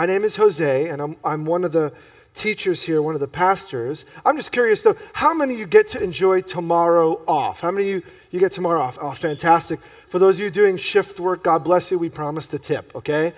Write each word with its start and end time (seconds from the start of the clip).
my 0.00 0.06
name 0.06 0.24
is 0.24 0.36
Jose, 0.36 0.88
and 0.88 1.02
I'm, 1.02 1.14
I'm 1.22 1.44
one 1.44 1.62
of 1.62 1.72
the 1.72 1.92
teachers 2.32 2.84
here, 2.84 3.02
one 3.02 3.12
of 3.12 3.20
the 3.20 3.28
pastors. 3.28 4.06
I'm 4.24 4.34
just 4.34 4.50
curious 4.50 4.82
though, 4.82 4.96
how 5.12 5.34
many 5.34 5.52
of 5.52 5.60
you 5.60 5.66
get 5.66 5.88
to 5.88 6.02
enjoy 6.02 6.40
tomorrow 6.40 7.22
off? 7.28 7.60
How 7.60 7.70
many 7.70 7.92
of 7.92 7.96
you, 7.96 8.10
you 8.30 8.40
get 8.40 8.50
tomorrow 8.50 8.80
off? 8.80 8.96
Oh, 8.98 9.10
fantastic. 9.10 9.78
For 10.08 10.18
those 10.18 10.36
of 10.36 10.40
you 10.40 10.48
doing 10.48 10.78
shift 10.78 11.20
work, 11.20 11.44
God 11.44 11.64
bless 11.64 11.90
you. 11.90 11.98
We 11.98 12.08
promise 12.08 12.48
to 12.48 12.58
tip, 12.58 12.96
okay? 12.96 13.34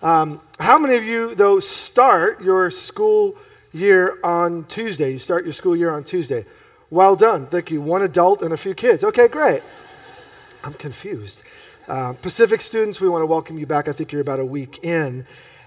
Um, 0.00 0.40
how 0.58 0.78
many 0.78 0.96
of 0.96 1.04
you, 1.04 1.34
though, 1.34 1.60
start 1.60 2.42
your 2.42 2.70
school 2.70 3.36
year 3.74 4.18
on 4.24 4.64
Tuesday? 4.68 5.12
You 5.12 5.18
start 5.18 5.44
your 5.44 5.52
school 5.52 5.76
year 5.76 5.90
on 5.90 6.02
Tuesday. 6.02 6.46
Well 6.88 7.14
done. 7.14 7.46
Thank 7.46 7.70
you. 7.70 7.82
One 7.82 8.00
adult 8.00 8.40
and 8.40 8.54
a 8.54 8.56
few 8.56 8.72
kids. 8.72 9.04
Okay, 9.04 9.28
great. 9.28 9.62
I'm 10.64 10.72
confused. 10.72 11.42
Uh, 11.86 12.14
Pacific 12.14 12.62
students, 12.62 13.02
we 13.02 13.08
want 13.10 13.20
to 13.20 13.26
welcome 13.26 13.58
you 13.58 13.66
back. 13.66 13.86
I 13.86 13.92
think 13.92 14.12
you're 14.12 14.22
about 14.22 14.40
a 14.40 14.46
week 14.46 14.82
in. 14.82 15.26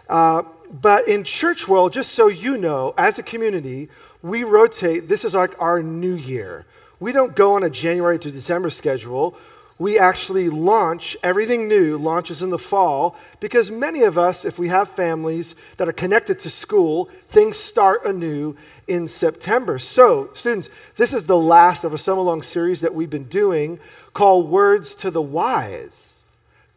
Uh, 0.10 0.44
but 0.82 1.07
in 1.07 1.23
church 1.23 1.68
world, 1.68 1.94
just 1.94 2.12
so 2.12 2.28
you 2.28 2.57
know, 2.57 2.93
as 2.97 3.18
a 3.18 3.24
community, 3.24 3.89
we 4.21 4.43
rotate. 4.43 5.07
This 5.07 5.24
is 5.24 5.34
like 5.34 5.60
our 5.61 5.82
new 5.82 6.14
year. 6.14 6.65
We 7.00 7.11
don't 7.11 7.36
go 7.36 7.54
on 7.54 7.64
a 7.64 7.70
January 7.70 8.20
to 8.20 8.32
December 8.32 8.70
schedule. 8.70 9.37
We 9.78 9.98
actually 9.98 10.50
launch 10.50 11.15
everything 11.24 11.70
new, 11.70 11.98
launches 11.98 12.43
in 12.43 12.50
the 12.50 12.60
fall, 12.60 13.15
because 13.39 13.71
many 13.71 14.04
of 14.04 14.18
us, 14.18 14.43
if 14.43 14.60
we 14.60 14.68
have 14.68 14.89
families 14.89 15.56
that 15.78 15.87
are 15.87 15.93
connected 15.93 16.39
to 16.39 16.50
school, 16.50 17.06
things 17.29 17.56
start 17.56 18.04
anew 18.04 18.57
in 18.89 19.07
September. 19.07 19.79
So, 19.79 20.32
students, 20.34 20.70
this 20.98 21.14
is 21.14 21.28
the 21.28 21.37
last 21.37 21.86
of 21.86 21.93
a 21.93 21.98
summer 21.98 22.21
long 22.21 22.42
series 22.42 22.82
that 22.82 22.93
we've 22.93 23.10
been 23.10 23.29
doing 23.29 23.79
called 24.14 24.50
Words 24.50 24.96
to 24.96 25.10
the 25.10 25.21
Wise. 25.21 26.23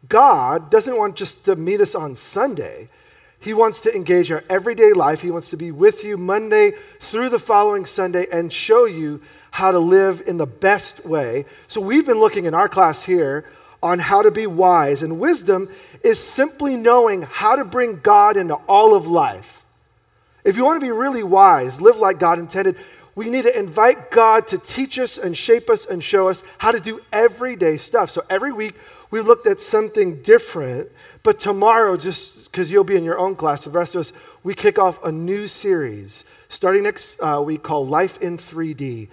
God 0.07 0.71
doesn't 0.71 0.97
want 0.97 1.17
just 1.17 1.43
to 1.43 1.57
meet 1.57 1.81
us 1.81 1.95
on 1.95 2.15
Sunday. 2.15 2.87
He 3.43 3.53
wants 3.53 3.81
to 3.81 3.93
engage 3.93 4.31
our 4.31 4.41
everyday 4.49 4.93
life. 4.93 5.19
He 5.19 5.29
wants 5.29 5.49
to 5.49 5.57
be 5.57 5.69
with 5.69 6.05
you 6.05 6.17
Monday 6.17 6.71
through 7.01 7.27
the 7.27 7.39
following 7.39 7.85
Sunday 7.85 8.25
and 8.31 8.53
show 8.53 8.85
you 8.85 9.19
how 9.51 9.71
to 9.71 9.79
live 9.79 10.23
in 10.25 10.37
the 10.37 10.45
best 10.45 11.05
way. 11.05 11.43
So, 11.67 11.81
we've 11.81 12.05
been 12.05 12.21
looking 12.21 12.45
in 12.45 12.53
our 12.53 12.69
class 12.69 13.03
here 13.03 13.43
on 13.83 13.99
how 13.99 14.21
to 14.21 14.31
be 14.31 14.47
wise. 14.47 15.03
And 15.03 15.19
wisdom 15.19 15.69
is 16.05 16.17
simply 16.19 16.77
knowing 16.77 17.23
how 17.23 17.57
to 17.57 17.65
bring 17.65 17.99
God 17.99 18.37
into 18.37 18.55
all 18.55 18.95
of 18.95 19.07
life. 19.07 19.65
If 20.45 20.55
you 20.55 20.63
want 20.63 20.79
to 20.79 20.85
be 20.85 20.91
really 20.91 21.23
wise, 21.23 21.81
live 21.81 21.97
like 21.97 22.19
God 22.19 22.39
intended, 22.39 22.77
we 23.15 23.29
need 23.29 23.43
to 23.43 23.57
invite 23.57 24.09
God 24.09 24.47
to 24.47 24.57
teach 24.57 24.97
us 24.97 25.17
and 25.17 25.37
shape 25.37 25.69
us 25.69 25.85
and 25.85 26.03
show 26.03 26.29
us 26.29 26.43
how 26.57 26.71
to 26.71 26.79
do 26.79 27.01
everyday 27.11 27.77
stuff. 27.77 28.09
So 28.09 28.23
every 28.29 28.51
week 28.51 28.75
we 29.13 29.21
looked 29.21 29.45
at 29.45 29.59
something 29.59 30.23
different, 30.23 30.89
but 31.21 31.37
tomorrow, 31.37 31.95
just 31.95 32.45
because 32.45 32.71
you'll 32.71 32.83
be 32.83 32.95
in 32.95 33.03
your 33.03 33.19
own 33.19 33.35
class, 33.35 33.63
the 33.63 33.69
rest 33.69 33.93
of 33.93 33.99
us, 33.99 34.13
we 34.41 34.55
kick 34.55 34.79
off 34.79 34.97
a 35.03 35.11
new 35.11 35.47
series 35.47 36.23
starting 36.49 36.81
next 36.81 37.19
uh, 37.21 37.39
week 37.45 37.61
called 37.61 37.91
Life 37.91 38.17
in 38.23 38.37
3D. 38.37 39.09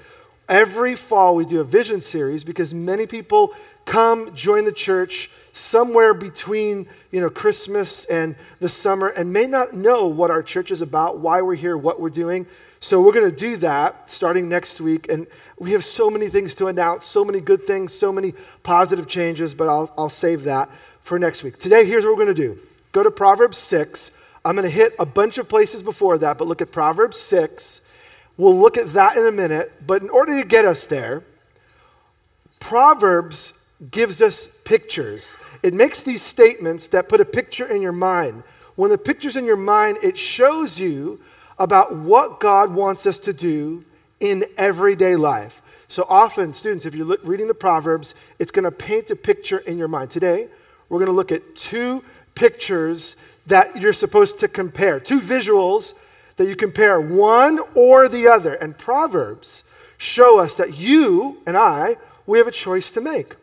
Every 0.49 0.95
fall 0.95 1.37
we 1.37 1.45
do 1.45 1.61
a 1.61 1.65
vision 1.65 2.01
series 2.01 2.45
because 2.45 2.73
many 2.73 3.07
people 3.07 3.53
come 3.85 4.35
join 4.35 4.65
the 4.65 4.73
church 4.73 5.31
somewhere 5.53 6.15
between 6.15 6.87
you 7.11 7.21
know 7.21 7.31
Christmas 7.31 8.05
and 8.07 8.37
the 8.61 8.69
summer 8.69 9.09
and 9.09 9.33
may 9.33 9.47
not 9.47 9.75
know 9.75 10.07
what 10.07 10.31
our 10.31 10.43
church 10.43 10.71
is 10.71 10.83
about, 10.83 11.19
why 11.19 11.43
we're 11.43 11.55
here, 11.55 11.77
what 11.77 12.01
we're 12.01 12.11
doing. 12.11 12.47
So 12.83 13.03
we're 13.03 13.13
going 13.13 13.31
to 13.31 13.37
do 13.37 13.59
that 13.59 14.09
starting 14.09 14.49
next 14.49 14.81
week. 14.81 15.11
And 15.11 15.27
we 15.59 15.73
have 15.73 15.85
so 15.85 16.09
many 16.09 16.29
things 16.29 16.55
to 16.57 16.67
announce, 16.67 17.05
so 17.05 17.25
many 17.25 17.39
good 17.39 17.67
things, 17.67 17.93
so 17.93 18.11
many 18.11 18.33
positive 18.63 19.07
changes, 19.07 19.53
but 19.53 19.69
I'll, 19.69 19.93
I'll 19.99 20.09
save 20.09 20.45
that 20.45 20.71
for 21.03 21.19
next 21.19 21.43
week. 21.43 21.59
Today, 21.59 21.85
here's 21.85 22.05
what 22.05 22.17
we're 22.17 22.25
going 22.25 22.35
to 22.35 22.43
do 22.43 22.59
go 22.93 23.03
to 23.03 23.11
Proverbs 23.11 23.59
6. 23.59 24.13
I'm 24.43 24.57
going 24.57 24.67
to 24.67 24.75
hit 24.75 24.95
a 24.99 25.05
bunch 25.05 25.37
of 25.37 25.51
places 25.51 25.83
before 25.83 26.17
that, 26.19 26.39
but 26.39 26.49
look 26.49 26.63
at 26.63 26.73
Proverbs 26.73 27.21
6. 27.21 27.83
We'll 28.39 28.59
look 28.59 28.79
at 28.79 28.95
that 28.95 29.19
in 29.19 29.27
a 29.27 29.33
minute. 29.33 29.71
But 29.87 30.01
in 30.01 30.09
order 30.09 30.41
to 30.41 30.49
get 30.49 30.65
us 30.65 30.87
there, 30.87 31.23
Proverbs 32.59 33.53
gives 33.91 34.21
us 34.21 34.47
pictures. 34.65 35.37
It 35.63 35.73
makes 35.73 36.03
these 36.03 36.23
statements 36.23 36.89
that 36.89 37.09
put 37.09 37.21
a 37.21 37.25
picture 37.25 37.67
in 37.67 37.81
your 37.81 37.93
mind. 37.93 38.43
When 38.77 38.91
the 38.91 38.99
picture's 38.99 39.37
in 39.37 39.45
your 39.45 39.57
mind, 39.57 39.99
it 40.03 40.19
shows 40.19 40.79
you 40.79 41.21
about 41.59 41.95
what 41.95 42.41
God 42.41 42.75
wants 42.75 43.07
us 43.07 43.19
to 43.21 43.33
do 43.33 43.85
in 44.21 44.45
everyday 44.57 45.17
life. 45.17 45.63
So 45.89 46.07
often, 46.09 46.55
students, 46.55 46.87
if 46.87 46.95
you're 46.95 47.17
reading 47.23 47.49
the 47.49 47.55
Proverbs, 47.55 48.15
it's 48.39 48.51
going 48.51 48.65
to 48.65 48.71
paint 48.71 49.11
a 49.11 49.17
picture 49.17 49.59
in 49.59 49.77
your 49.77 49.89
mind. 49.89 50.11
Today, 50.11 50.49
we're 50.89 50.99
going 50.99 51.11
to 51.11 51.17
look 51.17 51.33
at 51.33 51.57
two 51.57 52.05
pictures 52.35 53.17
that 53.47 53.77
you're 53.77 53.93
supposed 53.93 54.39
to 54.41 54.49
compare, 54.49 55.01
two 55.01 55.21
visuals 55.21 55.95
that 56.37 56.47
you 56.47 56.55
compare, 56.55 57.01
one 57.01 57.61
or 57.75 58.09
the 58.09 58.29
other. 58.29 58.55
And 58.55 58.79
Proverbs 58.79 59.65
show 59.99 60.39
us 60.39 60.57
that 60.57 60.79
you 60.79 61.43
and 61.47 61.57
I, 61.57 61.97
we 62.27 62.39
have 62.39 62.47
a 62.47 62.53
choice 62.53 62.91
to 62.93 63.01
make. 63.01 63.35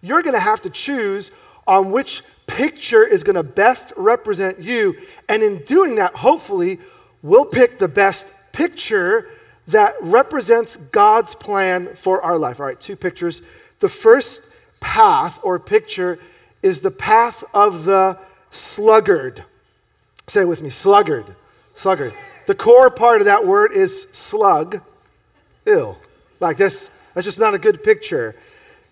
You're 0.00 0.22
going 0.22 0.34
to 0.34 0.40
have 0.40 0.62
to 0.62 0.70
choose 0.70 1.30
on 1.66 1.90
which 1.90 2.22
picture 2.46 3.04
is 3.04 3.22
going 3.22 3.36
to 3.36 3.42
best 3.42 3.92
represent 3.96 4.58
you. 4.58 4.96
And 5.28 5.42
in 5.42 5.58
doing 5.64 5.96
that, 5.96 6.14
hopefully, 6.14 6.78
we'll 7.22 7.44
pick 7.44 7.78
the 7.78 7.88
best 7.88 8.26
picture 8.52 9.28
that 9.68 9.94
represents 10.00 10.76
God's 10.76 11.34
plan 11.34 11.94
for 11.94 12.22
our 12.22 12.38
life. 12.38 12.58
All 12.58 12.66
right, 12.66 12.80
two 12.80 12.96
pictures. 12.96 13.42
The 13.80 13.88
first 13.88 14.40
path 14.80 15.38
or 15.42 15.58
picture 15.58 16.18
is 16.62 16.80
the 16.80 16.90
path 16.90 17.44
of 17.52 17.84
the 17.84 18.18
sluggard. 18.50 19.44
Say 20.26 20.42
it 20.42 20.48
with 20.48 20.62
me 20.62 20.70
sluggard. 20.70 21.36
Sluggard. 21.74 22.14
The 22.46 22.54
core 22.54 22.90
part 22.90 23.20
of 23.20 23.26
that 23.26 23.46
word 23.46 23.72
is 23.72 24.08
slug. 24.12 24.80
Ill. 25.66 25.98
Like 26.40 26.56
this. 26.56 26.88
That's 27.14 27.26
just 27.26 27.38
not 27.38 27.54
a 27.54 27.58
good 27.58 27.82
picture. 27.82 28.34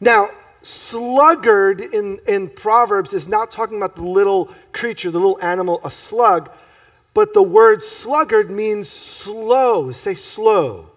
Now, 0.00 0.28
sluggard 0.66 1.80
in, 1.80 2.18
in 2.26 2.48
Proverbs 2.48 3.12
is 3.12 3.28
not 3.28 3.50
talking 3.50 3.76
about 3.76 3.96
the 3.96 4.04
little 4.04 4.50
creature, 4.72 5.10
the 5.10 5.18
little 5.18 5.38
animal, 5.40 5.80
a 5.84 5.90
slug 5.90 6.50
but 7.16 7.32
the 7.32 7.42
word 7.42 7.82
sluggard 7.82 8.50
means 8.50 8.90
slow. 8.90 9.90
Say 9.90 10.14
slow. 10.14 10.90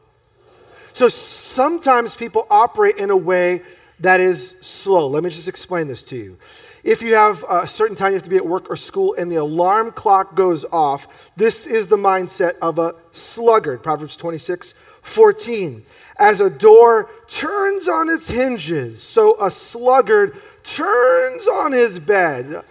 So 0.92 1.08
sometimes 1.08 2.14
people 2.14 2.46
operate 2.50 2.98
in 2.98 3.10
a 3.10 3.16
way 3.16 3.62
that 4.00 4.20
is 4.20 4.56
slow. 4.62 5.08
Let 5.08 5.24
me 5.24 5.30
just 5.30 5.48
explain 5.48 5.88
this 5.88 6.04
to 6.04 6.16
you. 6.16 6.38
If 6.84 7.02
you 7.02 7.14
have 7.16 7.44
a 7.50 7.68
certain 7.68 7.96
time 7.96 8.12
you 8.12 8.16
have 8.16 8.24
to 8.24 8.30
be 8.30 8.38
at 8.38 8.46
work 8.46 8.70
or 8.70 8.76
school 8.76 9.14
and 9.18 9.32
the 9.32 9.36
alarm 9.36 9.92
clock 9.92 10.36
goes 10.36 10.66
off, 10.72 11.32
this 11.36 11.66
is 11.66 11.88
the 11.88 11.98
mindset 11.98 12.58
of 12.62 12.80
a 12.80 12.96
sluggard. 13.12 13.84
Proverbs 13.84 14.16
26, 14.16 14.74
14. 15.02 15.84
As 16.18 16.42
a 16.42 16.50
door 16.50 17.10
turns 17.28 17.88
on 17.88 18.10
its 18.10 18.30
hinges, 18.30 19.02
so 19.02 19.36
a 19.42 19.52
sluggard 19.52 20.38
turns 20.64 21.48
on 21.48 21.72
his 21.72 22.00
bed. 22.00 22.64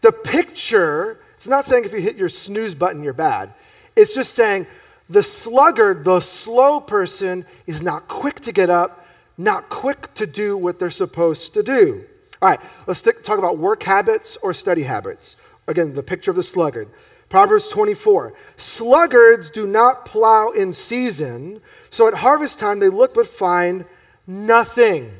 The 0.00 0.12
picture 0.12 1.18
it's 1.38 1.46
not 1.46 1.66
saying 1.66 1.84
if 1.84 1.92
you 1.92 2.00
hit 2.00 2.16
your 2.16 2.28
snooze 2.28 2.74
button, 2.74 3.00
you're 3.04 3.12
bad. 3.12 3.54
It's 3.94 4.12
just 4.12 4.34
saying 4.34 4.66
the 5.08 5.22
sluggard, 5.22 6.04
the 6.04 6.18
slow 6.18 6.80
person, 6.80 7.46
is 7.64 7.80
not 7.80 8.08
quick 8.08 8.40
to 8.40 8.52
get 8.52 8.68
up, 8.68 9.06
not 9.38 9.70
quick 9.70 10.12
to 10.14 10.26
do 10.26 10.56
what 10.56 10.78
they're 10.78 10.90
supposed 10.90 11.54
to 11.54 11.62
do. 11.62 12.04
All 12.42 12.48
right, 12.48 12.60
let's 12.86 13.02
talk 13.02 13.38
about 13.38 13.58
work 13.58 13.84
habits 13.84 14.36
or 14.42 14.52
study 14.52 14.82
habits. 14.82 15.36
Again, 15.66 15.94
the 15.94 16.02
picture 16.02 16.30
of 16.30 16.36
the 16.36 16.42
sluggard. 16.42 16.88
Proverbs 17.28 17.68
24 17.68 18.32
Sluggards 18.56 19.50
do 19.50 19.66
not 19.66 20.04
plow 20.04 20.50
in 20.50 20.72
season, 20.72 21.60
so 21.90 22.08
at 22.08 22.14
harvest 22.14 22.58
time 22.58 22.78
they 22.78 22.88
look 22.88 23.14
but 23.14 23.26
find 23.26 23.84
nothing. 24.26 25.12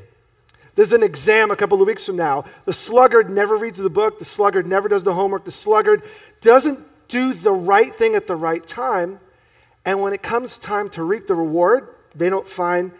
There's 0.75 0.93
an 0.93 1.03
exam 1.03 1.51
a 1.51 1.55
couple 1.55 1.81
of 1.81 1.87
weeks 1.87 2.05
from 2.05 2.15
now. 2.15 2.45
The 2.65 2.73
sluggard 2.73 3.29
never 3.29 3.57
reads 3.57 3.77
the 3.77 3.89
book, 3.89 4.17
the 4.17 4.25
sluggard 4.25 4.65
never 4.65 4.87
does 4.87 5.03
the 5.03 5.13
homework, 5.13 5.45
the 5.45 5.51
sluggard 5.51 6.03
doesn't 6.41 6.79
do 7.09 7.33
the 7.33 7.51
right 7.51 7.93
thing 7.93 8.15
at 8.15 8.27
the 8.27 8.35
right 8.35 8.65
time. 8.65 9.19
And 9.85 10.01
when 10.01 10.13
it 10.13 10.21
comes 10.21 10.57
time 10.57 10.89
to 10.91 11.03
reap 11.03 11.27
the 11.27 11.35
reward, 11.35 11.87
they 12.15 12.29
don't 12.29 12.47
find 12.47 12.91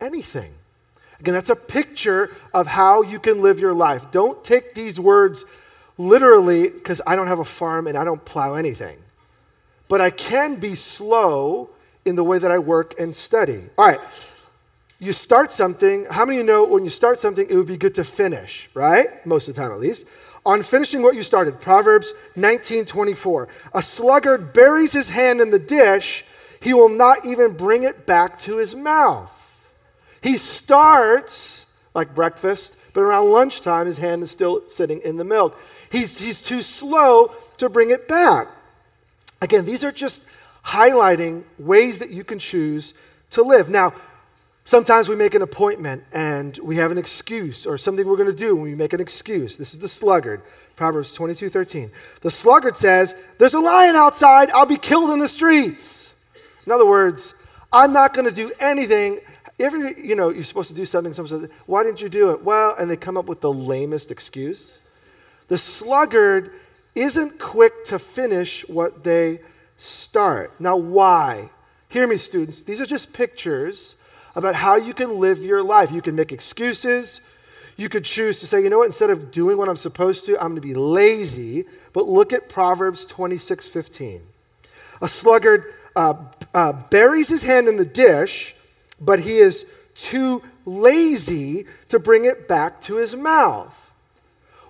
anything. 0.00 0.55
Again, 1.20 1.34
that's 1.34 1.50
a 1.50 1.56
picture 1.56 2.30
of 2.52 2.66
how 2.66 3.02
you 3.02 3.18
can 3.18 3.42
live 3.42 3.58
your 3.58 3.72
life. 3.72 4.10
Don't 4.10 4.42
take 4.44 4.74
these 4.74 5.00
words 5.00 5.44
literally 5.98 6.68
because 6.68 7.00
I 7.06 7.16
don't 7.16 7.26
have 7.26 7.38
a 7.38 7.44
farm 7.44 7.86
and 7.86 7.96
I 7.96 8.04
don't 8.04 8.24
plow 8.24 8.54
anything. 8.54 8.98
But 9.88 10.00
I 10.00 10.10
can 10.10 10.56
be 10.56 10.74
slow 10.74 11.70
in 12.04 12.16
the 12.16 12.24
way 12.24 12.38
that 12.38 12.50
I 12.50 12.58
work 12.58 12.98
and 13.00 13.14
study. 13.14 13.62
All 13.78 13.86
right, 13.86 14.00
you 14.98 15.12
start 15.12 15.52
something. 15.52 16.06
How 16.10 16.24
many 16.24 16.38
of 16.38 16.42
you 16.42 16.46
know 16.46 16.64
when 16.64 16.84
you 16.84 16.90
start 16.90 17.20
something, 17.20 17.46
it 17.48 17.54
would 17.54 17.66
be 17.66 17.76
good 17.76 17.94
to 17.96 18.04
finish, 18.04 18.68
right? 18.74 19.24
Most 19.26 19.48
of 19.48 19.54
the 19.54 19.60
time, 19.60 19.72
at 19.72 19.80
least. 19.80 20.04
On 20.44 20.62
finishing 20.62 21.02
what 21.02 21.16
you 21.16 21.22
started, 21.22 21.60
Proverbs 21.60 22.12
19 22.36 22.84
24. 22.84 23.48
A 23.74 23.82
sluggard 23.82 24.52
buries 24.52 24.92
his 24.92 25.08
hand 25.08 25.40
in 25.40 25.50
the 25.50 25.58
dish, 25.58 26.24
he 26.60 26.72
will 26.72 26.88
not 26.88 27.24
even 27.26 27.52
bring 27.52 27.82
it 27.82 28.06
back 28.06 28.38
to 28.40 28.58
his 28.58 28.74
mouth. 28.74 29.45
He 30.22 30.36
starts 30.38 31.66
like 31.94 32.14
breakfast, 32.14 32.76
but 32.92 33.00
around 33.00 33.30
lunchtime, 33.30 33.86
his 33.86 33.96
hand 33.98 34.22
is 34.22 34.30
still 34.30 34.68
sitting 34.68 35.00
in 35.04 35.16
the 35.16 35.24
milk. 35.24 35.58
He's, 35.90 36.18
he's 36.18 36.40
too 36.40 36.62
slow 36.62 37.32
to 37.58 37.68
bring 37.68 37.90
it 37.90 38.06
back. 38.06 38.48
Again, 39.40 39.64
these 39.64 39.84
are 39.84 39.92
just 39.92 40.22
highlighting 40.64 41.44
ways 41.58 41.98
that 42.00 42.10
you 42.10 42.24
can 42.24 42.38
choose 42.38 42.94
to 43.30 43.42
live. 43.42 43.68
Now, 43.68 43.94
sometimes 44.64 45.08
we 45.08 45.16
make 45.16 45.34
an 45.34 45.42
appointment 45.42 46.04
and 46.12 46.58
we 46.58 46.76
have 46.76 46.90
an 46.90 46.98
excuse 46.98 47.66
or 47.66 47.78
something 47.78 48.06
we're 48.06 48.16
going 48.16 48.30
to 48.30 48.36
do 48.36 48.54
and 48.54 48.62
we 48.62 48.74
make 48.74 48.92
an 48.92 49.00
excuse. 49.00 49.56
This 49.56 49.72
is 49.72 49.78
the 49.78 49.88
sluggard, 49.88 50.42
Proverbs 50.74 51.12
22 51.12 51.48
13. 51.50 51.90
The 52.20 52.30
sluggard 52.30 52.76
says, 52.76 53.14
There's 53.38 53.54
a 53.54 53.60
lion 53.60 53.96
outside, 53.96 54.50
I'll 54.50 54.66
be 54.66 54.76
killed 54.76 55.10
in 55.10 55.18
the 55.18 55.28
streets. 55.28 56.12
In 56.66 56.72
other 56.72 56.86
words, 56.86 57.34
I'm 57.72 57.92
not 57.92 58.14
going 58.14 58.24
to 58.26 58.34
do 58.34 58.52
anything. 58.58 59.20
Ever, 59.58 59.90
you 59.90 60.14
know, 60.14 60.28
you're 60.28 60.44
supposed 60.44 60.68
to 60.68 60.74
do 60.74 60.84
something, 60.84 61.14
someone 61.14 61.40
says, 61.40 61.50
Why 61.64 61.82
didn't 61.82 62.02
you 62.02 62.08
do 62.08 62.30
it? 62.30 62.42
Well, 62.42 62.74
and 62.78 62.90
they 62.90 62.96
come 62.96 63.16
up 63.16 63.26
with 63.26 63.40
the 63.40 63.52
lamest 63.52 64.10
excuse. 64.10 64.80
The 65.48 65.56
sluggard 65.56 66.52
isn't 66.94 67.38
quick 67.38 67.84
to 67.86 67.98
finish 67.98 68.68
what 68.68 69.04
they 69.04 69.40
start. 69.76 70.52
Now, 70.60 70.76
why? 70.76 71.50
Hear 71.88 72.06
me, 72.06 72.16
students. 72.16 72.62
These 72.62 72.80
are 72.80 72.86
just 72.86 73.12
pictures 73.12 73.96
about 74.34 74.54
how 74.54 74.76
you 74.76 74.92
can 74.92 75.20
live 75.20 75.44
your 75.44 75.62
life. 75.62 75.90
You 75.92 76.02
can 76.02 76.14
make 76.14 76.32
excuses. 76.32 77.20
You 77.76 77.88
could 77.88 78.04
choose 78.04 78.40
to 78.40 78.46
say, 78.46 78.62
you 78.62 78.70
know 78.70 78.78
what, 78.78 78.86
instead 78.86 79.10
of 79.10 79.30
doing 79.30 79.56
what 79.58 79.68
I'm 79.68 79.76
supposed 79.76 80.24
to, 80.26 80.34
I'm 80.36 80.48
going 80.48 80.56
to 80.56 80.60
be 80.60 80.74
lazy. 80.74 81.64
But 81.92 82.08
look 82.08 82.32
at 82.32 82.48
Proverbs 82.48 83.04
26 83.04 83.68
15. 83.68 84.22
A 85.02 85.08
sluggard 85.08 85.74
uh, 85.94 86.14
uh, 86.54 86.72
buries 86.90 87.28
his 87.28 87.42
hand 87.42 87.68
in 87.68 87.76
the 87.76 87.84
dish, 87.84 88.55
but 89.00 89.20
he 89.20 89.38
is 89.38 89.66
too 89.94 90.42
lazy 90.64 91.66
to 91.88 91.98
bring 91.98 92.24
it 92.24 92.48
back 92.48 92.80
to 92.82 92.96
his 92.96 93.14
mouth 93.14 93.86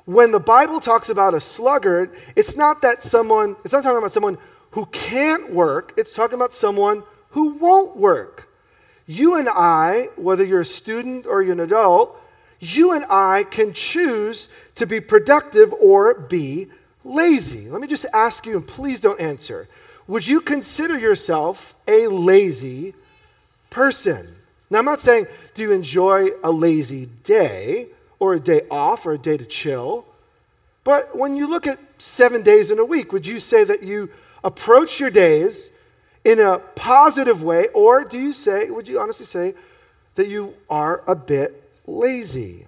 when 0.06 0.31
the 0.31 0.40
Bible 0.40 0.81
talks 0.81 1.08
about 1.08 1.34
a 1.34 1.40
sluggard, 1.40 2.11
it's 2.37 2.56
not 2.56 2.81
that 2.82 3.02
someone, 3.02 3.56
it's 3.64 3.73
not 3.73 3.82
talking 3.82 3.99
about 3.99 4.12
someone 4.12 4.38
who 4.70 4.87
can't 4.87 5.52
work, 5.52 5.93
it's 5.96 6.14
talking 6.14 6.37
about 6.37 6.55
someone 6.55 7.02
who 7.31 7.50
won't 7.50 7.96
work. 7.96 8.49
You 9.06 9.34
and 9.34 9.49
I, 9.49 10.08
whether 10.17 10.44
you're 10.44 10.62
a 10.62 10.64
student 10.64 11.26
or 11.26 11.43
you're 11.43 11.52
an 11.52 11.61
adult, 11.61 12.19
you 12.61 12.93
and 12.93 13.05
I 13.11 13.44
can 13.44 13.73
choose 13.73 14.49
to 14.76 14.87
be 14.87 15.00
productive 15.00 15.73
or 15.75 16.14
be 16.14 16.69
lazy. 17.05 17.69
Let 17.69 17.81
me 17.81 17.88
just 17.88 18.06
ask 18.14 18.46
you, 18.46 18.56
and 18.56 18.67
please 18.67 19.00
don't 19.00 19.20
answer. 19.20 19.69
Would 20.06 20.26
you 20.26 20.40
consider 20.40 20.99
yourself 20.99 21.75
a 21.88 22.06
lazy 22.06 22.94
person? 23.71 24.37
Now, 24.71 24.81
I'm 24.81 24.85
not 24.85 25.01
saying, 25.01 25.27
do 25.55 25.63
you 25.63 25.73
enjoy 25.73 26.29
a 26.43 26.51
lazy 26.51 27.07
day? 27.23 27.89
or 28.19 28.35
a 28.35 28.41
day 28.41 28.63
off 28.71 29.07
or 29.07 29.13
a 29.13 29.19
day 29.19 29.37
to 29.37 29.45
chill. 29.45 30.07
But 30.85 31.17
when 31.17 31.37
you 31.37 31.49
look 31.49 31.67
at 31.67 31.79
seven 31.99 32.43
days 32.43 32.71
in 32.71 32.79
a 32.79 32.85
week, 32.85 33.13
would 33.13 33.27
you 33.27 33.41
say 33.41 33.65
that 33.65 33.83
you 33.83 34.11
approach 34.45 35.01
your 35.01 35.11
days 35.11 35.71
in 36.25 36.41
a 36.41 36.59
positive 36.59 37.43
way, 37.43 37.69
or 37.73 38.05
do 38.05 38.19
you 38.19 38.33
say, 38.33 38.71
would 38.71 38.89
you 38.89 38.99
honestly 38.99 39.27
say 39.27 39.55
that 40.17 40.27
you 40.27 40.55
are 40.69 41.03
a 41.07 41.15
bit 41.15 41.71
lazy? 41.87 42.67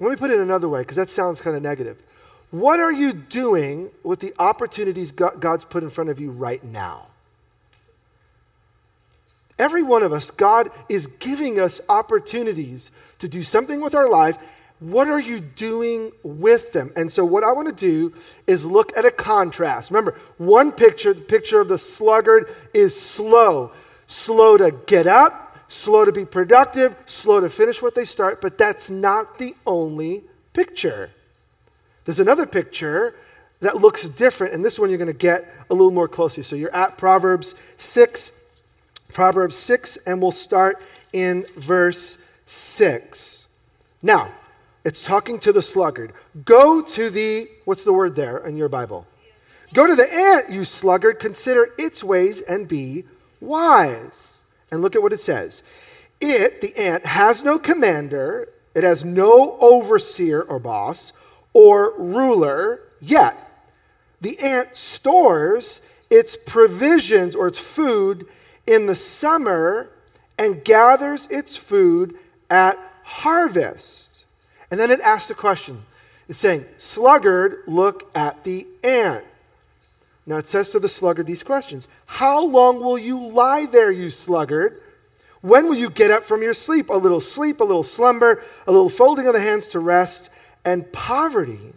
Let 0.00 0.10
me 0.10 0.16
put 0.16 0.30
it 0.30 0.40
another 0.40 0.68
way, 0.68 0.80
because 0.80 0.96
that 0.96 1.10
sounds 1.10 1.40
kind 1.40 1.56
of 1.56 1.62
negative. 1.62 1.98
What 2.50 2.80
are 2.80 2.90
you 2.90 3.12
doing 3.12 3.90
with 4.02 4.18
the 4.18 4.34
opportunities 4.40 5.12
God's 5.12 5.64
put 5.64 5.84
in 5.84 5.90
front 5.90 6.10
of 6.10 6.18
you 6.18 6.32
right 6.32 6.62
now? 6.64 7.06
Every 9.60 9.82
one 9.82 10.02
of 10.02 10.10
us, 10.10 10.30
God 10.30 10.70
is 10.88 11.06
giving 11.06 11.60
us 11.60 11.82
opportunities 11.86 12.90
to 13.18 13.28
do 13.28 13.42
something 13.42 13.82
with 13.82 13.94
our 13.94 14.08
life, 14.08 14.38
what 14.78 15.08
are 15.08 15.20
you 15.20 15.40
doing 15.40 16.12
with 16.22 16.72
them? 16.72 16.90
And 16.96 17.12
so, 17.12 17.26
what 17.26 17.44
I 17.44 17.52
want 17.52 17.68
to 17.68 17.74
do 17.74 18.14
is 18.46 18.64
look 18.64 18.96
at 18.96 19.04
a 19.04 19.10
contrast. 19.10 19.90
Remember, 19.90 20.18
one 20.38 20.72
picture, 20.72 21.12
the 21.12 21.20
picture 21.20 21.60
of 21.60 21.68
the 21.68 21.76
sluggard, 21.76 22.48
is 22.72 22.98
slow. 22.98 23.72
Slow 24.06 24.56
to 24.56 24.70
get 24.86 25.06
up, 25.06 25.58
slow 25.68 26.06
to 26.06 26.12
be 26.12 26.24
productive, 26.24 26.96
slow 27.04 27.40
to 27.40 27.50
finish 27.50 27.82
what 27.82 27.94
they 27.94 28.06
start, 28.06 28.40
but 28.40 28.56
that's 28.56 28.88
not 28.88 29.38
the 29.38 29.54
only 29.66 30.24
picture. 30.54 31.10
There's 32.06 32.18
another 32.18 32.46
picture 32.46 33.14
that 33.60 33.76
looks 33.76 34.04
different, 34.04 34.54
and 34.54 34.64
this 34.64 34.78
one 34.78 34.88
you're 34.88 34.96
going 34.96 35.08
to 35.08 35.12
get 35.12 35.54
a 35.68 35.74
little 35.74 35.92
more 35.92 36.08
closely. 36.08 36.42
So, 36.42 36.56
you're 36.56 36.74
at 36.74 36.96
Proverbs 36.96 37.54
6, 37.76 38.39
Proverbs 39.12 39.56
6, 39.56 39.96
and 40.06 40.20
we'll 40.20 40.30
start 40.30 40.82
in 41.12 41.46
verse 41.56 42.18
6. 42.46 43.46
Now, 44.02 44.32
it's 44.84 45.04
talking 45.04 45.38
to 45.40 45.52
the 45.52 45.62
sluggard. 45.62 46.12
Go 46.44 46.82
to 46.82 47.10
the, 47.10 47.48
what's 47.64 47.84
the 47.84 47.92
word 47.92 48.16
there 48.16 48.38
in 48.38 48.56
your 48.56 48.68
Bible? 48.68 49.06
Go 49.72 49.86
to 49.86 49.94
the 49.94 50.12
ant, 50.12 50.50
you 50.50 50.64
sluggard, 50.64 51.18
consider 51.18 51.72
its 51.78 52.02
ways 52.02 52.40
and 52.40 52.66
be 52.66 53.04
wise. 53.40 54.42
And 54.72 54.80
look 54.80 54.96
at 54.96 55.02
what 55.02 55.12
it 55.12 55.20
says. 55.20 55.62
It, 56.20 56.60
the 56.60 56.76
ant, 56.78 57.04
has 57.06 57.44
no 57.44 57.58
commander, 57.58 58.48
it 58.74 58.84
has 58.84 59.04
no 59.04 59.58
overseer 59.60 60.42
or 60.42 60.58
boss 60.58 61.12
or 61.52 61.94
ruler 61.98 62.80
yet. 63.00 63.36
The 64.20 64.38
ant 64.40 64.76
stores 64.76 65.80
its 66.10 66.36
provisions 66.36 67.36
or 67.36 67.46
its 67.46 67.58
food 67.58 68.26
in 68.70 68.86
the 68.86 68.94
summer 68.94 69.90
and 70.38 70.64
gathers 70.64 71.26
its 71.26 71.56
food 71.56 72.14
at 72.48 72.78
harvest. 73.02 74.24
And 74.70 74.78
then 74.78 74.92
it 74.92 75.00
asks 75.00 75.28
a 75.28 75.34
question. 75.34 75.82
It's 76.28 76.38
saying, 76.38 76.64
Sluggard, 76.78 77.64
look 77.66 78.08
at 78.14 78.44
the 78.44 78.68
ant. 78.84 79.24
Now 80.24 80.36
it 80.36 80.46
says 80.46 80.70
to 80.70 80.78
the 80.78 80.88
sluggard 80.88 81.26
these 81.26 81.42
questions 81.42 81.88
How 82.06 82.44
long 82.44 82.80
will 82.80 82.98
you 82.98 83.26
lie 83.26 83.66
there, 83.66 83.90
you 83.90 84.10
sluggard? 84.10 84.80
When 85.40 85.66
will 85.66 85.74
you 85.74 85.90
get 85.90 86.12
up 86.12 86.22
from 86.22 86.42
your 86.42 86.54
sleep? 86.54 86.88
A 86.88 86.94
little 86.94 87.20
sleep, 87.20 87.60
a 87.60 87.64
little 87.64 87.82
slumber, 87.82 88.42
a 88.66 88.72
little 88.72 88.90
folding 88.90 89.26
of 89.26 89.32
the 89.32 89.40
hands 89.40 89.66
to 89.68 89.80
rest, 89.80 90.28
and 90.64 90.92
poverty 90.92 91.72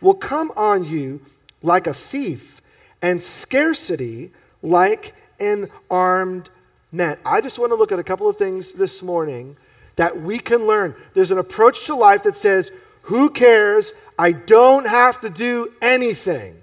will 0.00 0.14
come 0.14 0.52
on 0.54 0.84
you 0.84 1.20
like 1.62 1.86
a 1.86 1.94
thief, 1.94 2.60
and 3.02 3.20
scarcity 3.20 4.30
like 4.62 5.14
an 5.40 5.70
armed 5.90 6.48
man. 6.92 7.18
I 7.24 7.40
just 7.40 7.58
want 7.58 7.70
to 7.70 7.76
look 7.76 7.92
at 7.92 7.98
a 7.98 8.04
couple 8.04 8.28
of 8.28 8.36
things 8.36 8.72
this 8.72 9.02
morning 9.02 9.56
that 9.96 10.20
we 10.20 10.38
can 10.38 10.66
learn. 10.66 10.94
There's 11.14 11.30
an 11.30 11.38
approach 11.38 11.84
to 11.86 11.94
life 11.94 12.22
that 12.24 12.36
says, 12.36 12.70
Who 13.02 13.30
cares? 13.30 13.92
I 14.18 14.32
don't 14.32 14.86
have 14.86 15.20
to 15.20 15.30
do 15.30 15.72
anything. 15.80 16.56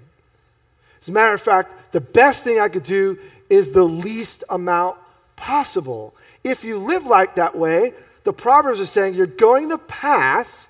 As 1.02 1.08
a 1.08 1.12
matter 1.12 1.34
of 1.34 1.40
fact, 1.40 1.92
the 1.92 2.00
best 2.00 2.44
thing 2.44 2.58
I 2.58 2.68
could 2.68 2.82
do 2.82 3.18
is 3.50 3.72
the 3.72 3.84
least 3.84 4.42
amount 4.48 4.96
possible. 5.36 6.14
If 6.42 6.64
you 6.64 6.78
live 6.78 7.06
like 7.06 7.36
that 7.36 7.56
way, 7.56 7.92
the 8.24 8.32
Proverbs 8.32 8.80
are 8.80 8.86
saying 8.86 9.14
you're 9.14 9.26
going 9.26 9.68
the 9.68 9.78
path 9.78 10.66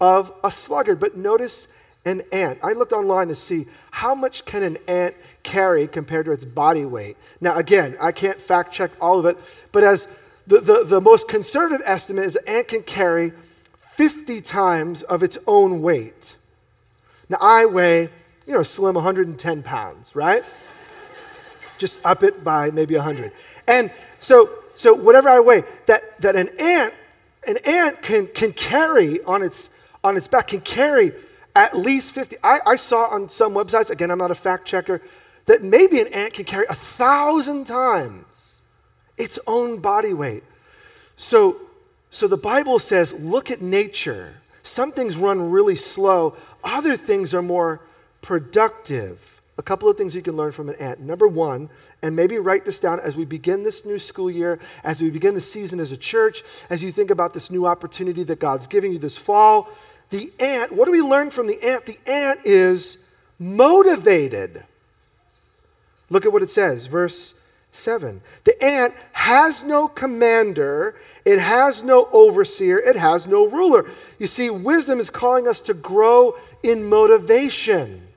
of 0.00 0.32
a 0.42 0.50
sluggard. 0.50 1.00
But 1.00 1.16
notice 1.16 1.68
an 2.08 2.22
ant. 2.32 2.58
I 2.62 2.72
looked 2.72 2.92
online 2.92 3.28
to 3.28 3.34
see 3.34 3.66
how 3.90 4.14
much 4.14 4.44
can 4.44 4.62
an 4.62 4.78
ant 4.88 5.14
carry 5.42 5.86
compared 5.86 6.26
to 6.26 6.32
its 6.32 6.44
body 6.44 6.84
weight. 6.84 7.16
Now, 7.40 7.56
again, 7.56 7.96
I 8.00 8.12
can't 8.12 8.40
fact 8.40 8.72
check 8.72 8.90
all 9.00 9.18
of 9.18 9.26
it, 9.26 9.38
but 9.72 9.84
as 9.84 10.08
the, 10.46 10.60
the, 10.60 10.84
the 10.84 11.00
most 11.00 11.28
conservative 11.28 11.82
estimate 11.84 12.24
is 12.24 12.36
an 12.36 12.48
ant 12.48 12.68
can 12.68 12.82
carry 12.82 13.32
50 13.92 14.40
times 14.40 15.02
of 15.02 15.22
its 15.22 15.36
own 15.46 15.82
weight. 15.82 16.36
Now, 17.28 17.38
I 17.40 17.66
weigh, 17.66 18.08
you 18.46 18.54
know, 18.54 18.62
slim 18.62 18.94
110 18.94 19.62
pounds, 19.62 20.16
right? 20.16 20.44
Just 21.78 21.98
up 22.04 22.22
it 22.22 22.42
by 22.42 22.70
maybe 22.70 22.94
100. 22.94 23.32
And 23.66 23.90
so, 24.20 24.50
so 24.74 24.94
whatever 24.94 25.28
I 25.28 25.40
weigh, 25.40 25.64
that, 25.86 26.20
that 26.20 26.36
an 26.36 26.48
ant, 26.58 26.94
an 27.46 27.58
ant 27.66 28.02
can, 28.02 28.28
can 28.28 28.52
carry 28.52 29.22
on 29.24 29.42
its, 29.42 29.68
on 30.02 30.16
its 30.16 30.26
back, 30.26 30.48
can 30.48 30.60
carry 30.60 31.12
at 31.58 31.76
least 31.76 32.14
50. 32.14 32.36
I, 32.44 32.60
I 32.64 32.76
saw 32.76 33.06
on 33.06 33.28
some 33.28 33.52
websites, 33.52 33.90
again, 33.90 34.12
I'm 34.12 34.18
not 34.18 34.30
a 34.30 34.36
fact 34.36 34.64
checker, 34.64 35.02
that 35.46 35.64
maybe 35.64 36.00
an 36.00 36.06
ant 36.08 36.32
can 36.34 36.44
carry 36.44 36.66
a 36.68 36.74
thousand 36.74 37.64
times 37.64 38.60
its 39.16 39.40
own 39.44 39.78
body 39.78 40.14
weight. 40.14 40.44
So, 41.16 41.60
so 42.10 42.28
the 42.28 42.36
Bible 42.36 42.78
says, 42.78 43.12
look 43.12 43.50
at 43.50 43.60
nature. 43.60 44.34
Some 44.62 44.92
things 44.92 45.16
run 45.16 45.50
really 45.50 45.74
slow, 45.74 46.36
other 46.62 46.96
things 46.96 47.34
are 47.34 47.42
more 47.42 47.80
productive. 48.22 49.42
A 49.56 49.62
couple 49.62 49.88
of 49.88 49.96
things 49.96 50.14
you 50.14 50.22
can 50.22 50.36
learn 50.36 50.52
from 50.52 50.68
an 50.68 50.76
ant. 50.76 51.00
Number 51.00 51.26
one, 51.26 51.68
and 52.02 52.14
maybe 52.14 52.38
write 52.38 52.64
this 52.64 52.78
down 52.78 53.00
as 53.00 53.16
we 53.16 53.24
begin 53.24 53.64
this 53.64 53.84
new 53.84 53.98
school 53.98 54.30
year, 54.30 54.60
as 54.84 55.02
we 55.02 55.10
begin 55.10 55.34
the 55.34 55.40
season 55.40 55.80
as 55.80 55.90
a 55.90 55.96
church, 55.96 56.44
as 56.70 56.84
you 56.84 56.92
think 56.92 57.10
about 57.10 57.34
this 57.34 57.50
new 57.50 57.66
opportunity 57.66 58.22
that 58.22 58.38
God's 58.38 58.68
giving 58.68 58.92
you 58.92 59.00
this 59.00 59.18
fall. 59.18 59.68
The 60.10 60.32
ant, 60.40 60.72
what 60.72 60.86
do 60.86 60.92
we 60.92 61.02
learn 61.02 61.30
from 61.30 61.46
the 61.46 61.62
ant? 61.62 61.84
The 61.84 61.98
ant 62.06 62.40
is 62.44 62.98
motivated. 63.38 64.64
Look 66.10 66.24
at 66.24 66.32
what 66.32 66.42
it 66.42 66.50
says, 66.50 66.86
verse 66.86 67.34
7. 67.72 68.20
The 68.44 68.62
ant 68.64 68.94
has 69.12 69.62
no 69.62 69.88
commander, 69.88 70.96
it 71.24 71.38
has 71.38 71.82
no 71.82 72.08
overseer, 72.12 72.78
it 72.78 72.96
has 72.96 73.26
no 73.26 73.46
ruler. 73.46 73.84
You 74.18 74.26
see, 74.26 74.50
wisdom 74.50 75.00
is 75.00 75.10
calling 75.10 75.46
us 75.46 75.60
to 75.62 75.74
grow 75.74 76.36
in 76.62 76.88
motivation. 76.88 78.08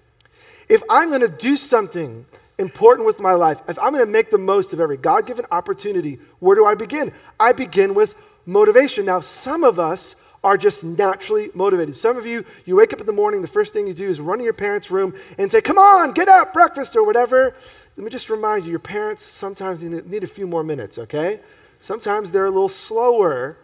If 0.69 0.81
I'm 0.89 1.09
going 1.09 1.21
to 1.21 1.27
do 1.27 1.57
something 1.57 2.25
important 2.57 3.05
with 3.05 3.19
my 3.19 3.33
life, 3.33 3.61
if 3.67 3.77
I'm 3.79 3.91
going 3.91 4.05
to 4.05 4.11
make 4.11 4.31
the 4.31 4.37
most 4.37 4.71
of 4.71 4.79
every 4.79 4.97
God 4.97 5.27
given 5.27 5.45
opportunity, 5.51 6.19
where 6.39 6.55
do 6.55 6.65
I 6.65 6.75
begin? 6.75 7.11
I 7.39 7.51
begin 7.51 7.93
with 7.93 8.15
motivation. 8.45 9.05
Now, 9.05 9.19
some 9.19 9.65
of 9.65 9.79
us 9.79 10.15
are 10.43 10.57
just 10.57 10.83
naturally 10.83 11.49
motivated. 11.53 11.95
Some 11.95 12.17
of 12.17 12.25
you, 12.25 12.45
you 12.65 12.75
wake 12.75 12.93
up 12.93 12.99
in 12.99 13.05
the 13.05 13.11
morning, 13.11 13.41
the 13.41 13.47
first 13.47 13.73
thing 13.73 13.87
you 13.87 13.93
do 13.93 14.09
is 14.09 14.19
run 14.19 14.39
to 14.39 14.43
your 14.43 14.53
parents' 14.53 14.89
room 14.89 15.13
and 15.37 15.51
say, 15.51 15.61
Come 15.61 15.77
on, 15.77 16.13
get 16.13 16.27
up, 16.27 16.53
breakfast, 16.53 16.95
or 16.95 17.05
whatever. 17.05 17.53
Let 17.95 18.03
me 18.03 18.09
just 18.09 18.29
remind 18.29 18.63
you, 18.65 18.71
your 18.71 18.79
parents 18.79 19.23
sometimes 19.23 19.83
need 19.83 20.23
a 20.23 20.27
few 20.27 20.47
more 20.47 20.63
minutes, 20.63 20.97
okay? 20.97 21.39
Sometimes 21.79 22.31
they're 22.31 22.45
a 22.45 22.51
little 22.51 22.69
slower. 22.69 23.57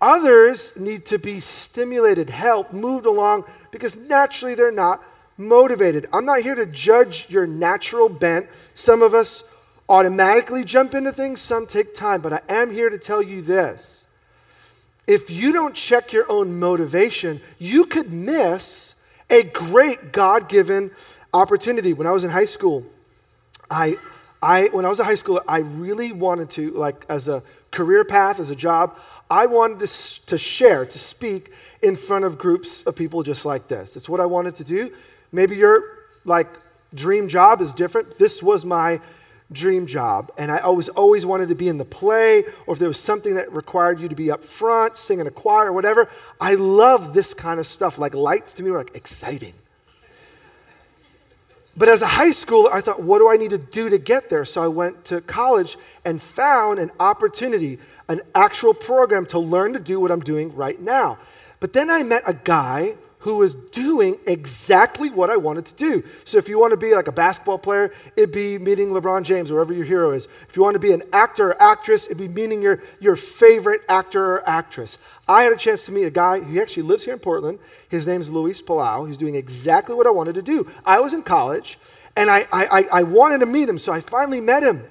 Others 0.00 0.78
need 0.78 1.06
to 1.06 1.18
be 1.18 1.40
stimulated, 1.40 2.30
helped, 2.30 2.72
moved 2.72 3.06
along 3.06 3.44
because 3.70 3.96
naturally 3.96 4.54
they're 4.54 4.72
not 4.72 5.02
motivated. 5.36 6.08
I'm 6.12 6.24
not 6.24 6.40
here 6.40 6.54
to 6.54 6.66
judge 6.66 7.26
your 7.28 7.46
natural 7.46 8.08
bent. 8.08 8.48
Some 8.74 9.02
of 9.02 9.14
us 9.14 9.44
automatically 9.88 10.64
jump 10.64 10.94
into 10.94 11.12
things, 11.12 11.40
some 11.40 11.66
take 11.66 11.94
time, 11.94 12.20
but 12.20 12.32
I 12.32 12.40
am 12.48 12.72
here 12.72 12.90
to 12.90 12.98
tell 12.98 13.22
you 13.22 13.42
this. 13.42 14.01
If 15.06 15.30
you 15.30 15.52
don't 15.52 15.74
check 15.74 16.12
your 16.12 16.30
own 16.30 16.58
motivation, 16.60 17.40
you 17.58 17.86
could 17.86 18.12
miss 18.12 18.94
a 19.28 19.42
great 19.42 20.12
God 20.12 20.48
given 20.48 20.90
opportunity. 21.34 21.92
When 21.92 22.06
I 22.06 22.12
was 22.12 22.24
in 22.24 22.30
high 22.30 22.44
school, 22.44 22.84
I, 23.70 23.96
I, 24.40 24.68
when 24.68 24.84
I 24.84 24.88
was 24.88 25.00
in 25.00 25.06
high 25.06 25.16
school, 25.16 25.40
I 25.48 25.58
really 25.58 26.12
wanted 26.12 26.50
to, 26.50 26.70
like, 26.72 27.04
as 27.08 27.28
a 27.28 27.42
career 27.70 28.04
path, 28.04 28.38
as 28.38 28.50
a 28.50 28.56
job, 28.56 28.98
I 29.30 29.46
wanted 29.46 29.80
to, 29.86 30.26
to 30.26 30.38
share, 30.38 30.84
to 30.84 30.98
speak 30.98 31.52
in 31.80 31.96
front 31.96 32.24
of 32.24 32.36
groups 32.36 32.82
of 32.84 32.94
people 32.94 33.22
just 33.22 33.46
like 33.46 33.66
this. 33.68 33.96
It's 33.96 34.08
what 34.08 34.20
I 34.20 34.26
wanted 34.26 34.56
to 34.56 34.64
do. 34.64 34.92
Maybe 35.32 35.56
your, 35.56 35.84
like, 36.24 36.48
dream 36.94 37.28
job 37.28 37.62
is 37.62 37.72
different. 37.72 38.18
This 38.18 38.42
was 38.42 38.64
my 38.64 39.00
dream 39.52 39.86
job. 39.86 40.30
And 40.36 40.50
I 40.50 40.58
always, 40.58 40.88
always 40.90 41.24
wanted 41.24 41.48
to 41.48 41.54
be 41.54 41.68
in 41.68 41.78
the 41.78 41.84
play, 41.84 42.44
or 42.66 42.74
if 42.74 42.78
there 42.78 42.88
was 42.88 42.98
something 42.98 43.34
that 43.36 43.52
required 43.52 44.00
you 44.00 44.08
to 44.08 44.14
be 44.14 44.30
up 44.30 44.42
front, 44.42 44.96
sing 44.96 45.20
in 45.20 45.26
a 45.26 45.30
choir, 45.30 45.68
or 45.68 45.72
whatever. 45.72 46.08
I 46.40 46.54
love 46.54 47.14
this 47.14 47.34
kind 47.34 47.60
of 47.60 47.66
stuff. 47.66 47.98
Like 47.98 48.14
lights 48.14 48.54
to 48.54 48.62
me 48.62 48.70
were 48.70 48.78
like 48.78 48.94
exciting. 48.94 49.54
But 51.76 51.88
as 51.88 52.02
a 52.02 52.06
high 52.06 52.30
schooler, 52.30 52.70
I 52.70 52.82
thought, 52.82 53.02
what 53.02 53.18
do 53.18 53.30
I 53.30 53.36
need 53.36 53.50
to 53.50 53.58
do 53.58 53.88
to 53.88 53.96
get 53.96 54.28
there? 54.28 54.44
So 54.44 54.62
I 54.62 54.68
went 54.68 55.06
to 55.06 55.22
college 55.22 55.78
and 56.04 56.20
found 56.20 56.78
an 56.78 56.90
opportunity, 57.00 57.78
an 58.08 58.20
actual 58.34 58.74
program 58.74 59.24
to 59.26 59.38
learn 59.38 59.72
to 59.72 59.78
do 59.78 59.98
what 59.98 60.10
I'm 60.10 60.20
doing 60.20 60.54
right 60.54 60.78
now. 60.80 61.18
But 61.60 61.72
then 61.72 61.88
I 61.88 62.02
met 62.02 62.24
a 62.26 62.34
guy 62.34 62.96
who 63.22 63.36
was 63.36 63.54
doing 63.54 64.18
exactly 64.26 65.08
what 65.08 65.30
I 65.30 65.36
wanted 65.36 65.64
to 65.66 65.74
do. 65.74 66.02
So 66.24 66.38
if 66.38 66.48
you 66.48 66.58
want 66.58 66.72
to 66.72 66.76
be 66.76 66.92
like 66.92 67.06
a 67.06 67.12
basketball 67.12 67.58
player, 67.58 67.92
it'd 68.16 68.32
be 68.32 68.58
meeting 68.58 68.88
LeBron 68.88 69.22
James, 69.22 69.52
wherever 69.52 69.72
your 69.72 69.84
hero 69.84 70.10
is. 70.10 70.26
If 70.48 70.56
you 70.56 70.62
want 70.62 70.74
to 70.74 70.80
be 70.80 70.90
an 70.90 71.04
actor 71.12 71.50
or 71.50 71.62
actress, 71.62 72.06
it'd 72.06 72.18
be 72.18 72.26
meeting 72.26 72.60
your, 72.60 72.82
your 72.98 73.14
favorite 73.14 73.82
actor 73.88 74.34
or 74.34 74.48
actress. 74.48 74.98
I 75.28 75.44
had 75.44 75.52
a 75.52 75.56
chance 75.56 75.86
to 75.86 75.92
meet 75.92 76.02
a 76.02 76.10
guy 76.10 76.40
who 76.40 76.60
actually 76.60 76.82
lives 76.82 77.04
here 77.04 77.14
in 77.14 77.20
Portland. 77.20 77.60
His 77.88 78.08
name's 78.08 78.28
Luis 78.28 78.60
Palau. 78.60 79.06
He's 79.06 79.16
doing 79.16 79.36
exactly 79.36 79.94
what 79.94 80.08
I 80.08 80.10
wanted 80.10 80.34
to 80.34 80.42
do. 80.42 80.68
I 80.84 80.98
was 80.98 81.14
in 81.14 81.22
college, 81.22 81.78
and 82.16 82.28
I, 82.28 82.48
I, 82.52 82.88
I 82.92 83.02
wanted 83.04 83.38
to 83.38 83.46
meet 83.46 83.68
him, 83.68 83.78
so 83.78 83.92
I 83.92 84.00
finally 84.00 84.40
met 84.40 84.64
him. 84.64 84.84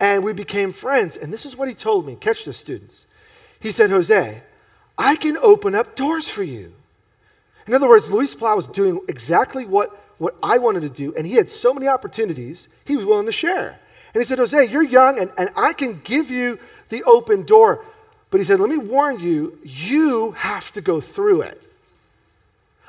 And 0.00 0.24
we 0.24 0.32
became 0.32 0.72
friends. 0.72 1.14
And 1.16 1.32
this 1.32 1.46
is 1.46 1.54
what 1.54 1.68
he 1.68 1.74
told 1.74 2.04
me. 2.04 2.16
Catch 2.16 2.46
this, 2.46 2.56
students. 2.56 3.06
He 3.60 3.70
said, 3.70 3.90
Jose, 3.90 4.42
I 4.98 5.14
can 5.14 5.36
open 5.36 5.76
up 5.76 5.94
doors 5.94 6.28
for 6.28 6.42
you. 6.42 6.74
In 7.66 7.74
other 7.74 7.88
words, 7.88 8.10
Luis 8.10 8.34
Palau 8.34 8.56
was 8.56 8.66
doing 8.66 9.00
exactly 9.08 9.64
what, 9.64 9.98
what 10.18 10.36
I 10.42 10.58
wanted 10.58 10.80
to 10.82 10.90
do, 10.90 11.14
and 11.16 11.26
he 11.26 11.34
had 11.34 11.48
so 11.48 11.72
many 11.72 11.88
opportunities, 11.88 12.68
he 12.84 12.96
was 12.96 13.06
willing 13.06 13.26
to 13.26 13.32
share. 13.32 13.78
And 14.12 14.22
he 14.22 14.24
said, 14.24 14.38
Jose, 14.38 14.68
you're 14.68 14.82
young, 14.82 15.18
and, 15.18 15.32
and 15.38 15.50
I 15.56 15.72
can 15.72 16.00
give 16.04 16.30
you 16.30 16.58
the 16.88 17.02
open 17.04 17.42
door. 17.42 17.84
But 18.30 18.38
he 18.38 18.44
said, 18.44 18.60
let 18.60 18.68
me 18.68 18.76
warn 18.76 19.20
you, 19.20 19.58
you 19.62 20.32
have 20.32 20.72
to 20.72 20.80
go 20.80 21.00
through 21.00 21.42
it. 21.42 21.60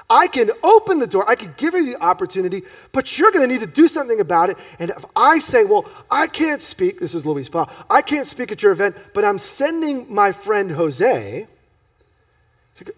I 0.09 0.27
can 0.27 0.51
open 0.63 0.99
the 0.99 1.07
door, 1.07 1.27
I 1.27 1.35
can 1.35 1.53
give 1.57 1.73
you 1.73 1.85
the 1.85 2.01
opportunity, 2.01 2.61
but 2.91 3.17
you're 3.17 3.31
going 3.31 3.47
to 3.47 3.51
need 3.51 3.61
to 3.61 3.67
do 3.67 3.87
something 3.87 4.19
about 4.19 4.51
it. 4.51 4.57
And 4.77 4.91
if 4.91 5.03
I 5.15 5.39
say, 5.39 5.65
well, 5.65 5.85
I 6.11 6.27
can't 6.27 6.61
speak, 6.61 6.99
this 6.99 7.15
is 7.15 7.25
Luis 7.25 7.49
Palau, 7.49 7.71
I 7.89 8.03
can't 8.03 8.27
speak 8.27 8.51
at 8.51 8.61
your 8.61 8.71
event, 8.71 8.95
but 9.15 9.25
I'm 9.25 9.39
sending 9.39 10.13
my 10.13 10.31
friend 10.31 10.71
Jose, 10.71 11.47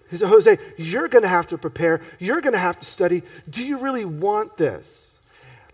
he 0.10 0.18
said, 0.18 0.30
Jose, 0.30 0.58
you're 0.78 1.08
going 1.08 1.22
to 1.22 1.28
have 1.28 1.48
to 1.48 1.58
prepare. 1.58 2.02
You're 2.20 2.42
going 2.42 2.54
to 2.54 2.60
have 2.60 2.80
to 2.80 2.86
study. 2.86 3.22
Do 3.50 3.66
you 3.66 3.78
really 3.78 4.06
want 4.06 4.58
this? 4.58 5.20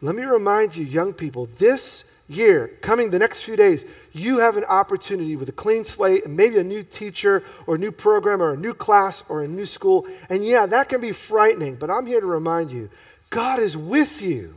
Let 0.01 0.15
me 0.15 0.23
remind 0.23 0.75
you, 0.75 0.85
young 0.85 1.13
people, 1.13 1.47
this 1.57 2.11
year, 2.27 2.71
coming 2.81 3.09
the 3.09 3.19
next 3.19 3.43
few 3.43 3.55
days, 3.55 3.85
you 4.11 4.39
have 4.39 4.57
an 4.57 4.65
opportunity 4.65 5.37
with 5.37 5.47
a 5.47 5.53
clean 5.53 5.85
slate 5.85 6.25
and 6.25 6.35
maybe 6.35 6.57
a 6.57 6.63
new 6.63 6.83
teacher 6.83 7.43
or 7.65 7.75
a 7.75 7.77
new 7.77 7.91
program 7.91 8.41
or 8.41 8.53
a 8.53 8.57
new 8.57 8.73
class 8.73 9.23
or 9.29 9.43
a 9.43 9.47
new 9.47 9.65
school. 9.65 10.05
And 10.29 10.45
yeah, 10.45 10.65
that 10.65 10.89
can 10.89 10.99
be 10.99 11.13
frightening, 11.13 11.75
but 11.75 11.89
I'm 11.89 12.05
here 12.05 12.19
to 12.19 12.25
remind 12.25 12.71
you 12.71 12.89
God 13.29 13.59
is 13.59 13.77
with 13.77 14.21
you. 14.21 14.55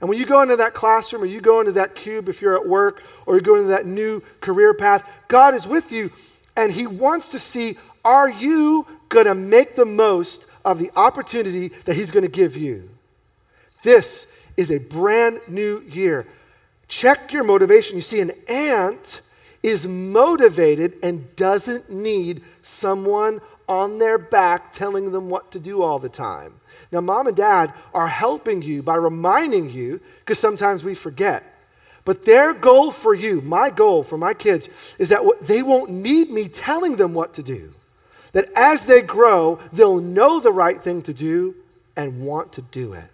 And 0.00 0.08
when 0.08 0.18
you 0.18 0.26
go 0.26 0.42
into 0.42 0.56
that 0.56 0.74
classroom 0.74 1.22
or 1.22 1.26
you 1.26 1.40
go 1.40 1.60
into 1.60 1.72
that 1.72 1.94
cube 1.94 2.28
if 2.28 2.42
you're 2.42 2.56
at 2.56 2.66
work 2.66 3.04
or 3.24 3.36
you 3.36 3.40
go 3.40 3.54
into 3.54 3.68
that 3.68 3.86
new 3.86 4.20
career 4.40 4.74
path, 4.74 5.08
God 5.28 5.54
is 5.54 5.66
with 5.66 5.92
you 5.92 6.10
and 6.56 6.72
He 6.72 6.86
wants 6.86 7.28
to 7.28 7.38
see 7.38 7.78
are 8.04 8.28
you 8.28 8.86
going 9.08 9.26
to 9.26 9.34
make 9.34 9.76
the 9.76 9.84
most 9.84 10.46
of 10.64 10.78
the 10.78 10.90
opportunity 10.96 11.68
that 11.84 11.96
He's 11.96 12.10
going 12.10 12.24
to 12.24 12.30
give 12.30 12.56
you? 12.56 12.88
This 13.82 14.26
is 14.56 14.70
a 14.70 14.78
brand 14.78 15.40
new 15.48 15.80
year. 15.90 16.26
Check 16.88 17.32
your 17.32 17.44
motivation. 17.44 17.96
You 17.96 18.02
see, 18.02 18.20
an 18.20 18.32
ant 18.48 19.20
is 19.62 19.86
motivated 19.86 20.94
and 21.02 21.34
doesn't 21.36 21.90
need 21.90 22.42
someone 22.62 23.40
on 23.68 23.98
their 23.98 24.18
back 24.18 24.72
telling 24.72 25.12
them 25.12 25.30
what 25.30 25.50
to 25.52 25.60
do 25.60 25.82
all 25.82 25.98
the 25.98 26.08
time. 26.08 26.54
Now, 26.90 27.00
mom 27.00 27.26
and 27.26 27.36
dad 27.36 27.72
are 27.94 28.08
helping 28.08 28.60
you 28.60 28.82
by 28.82 28.96
reminding 28.96 29.70
you, 29.70 30.00
because 30.20 30.38
sometimes 30.38 30.84
we 30.84 30.94
forget. 30.94 31.44
But 32.04 32.24
their 32.24 32.52
goal 32.52 32.90
for 32.90 33.14
you, 33.14 33.40
my 33.40 33.70
goal 33.70 34.02
for 34.02 34.18
my 34.18 34.34
kids, 34.34 34.68
is 34.98 35.08
that 35.10 35.22
they 35.40 35.62
won't 35.62 35.90
need 35.90 36.30
me 36.30 36.48
telling 36.48 36.96
them 36.96 37.14
what 37.14 37.34
to 37.34 37.42
do 37.42 37.72
that 38.32 38.50
as 38.56 38.86
they 38.86 39.02
grow, 39.02 39.58
they'll 39.72 40.00
know 40.00 40.40
the 40.40 40.52
right 40.52 40.82
thing 40.82 41.02
to 41.02 41.14
do 41.14 41.54
and 41.96 42.22
want 42.22 42.52
to 42.54 42.62
do 42.62 42.94
it. 42.94 43.04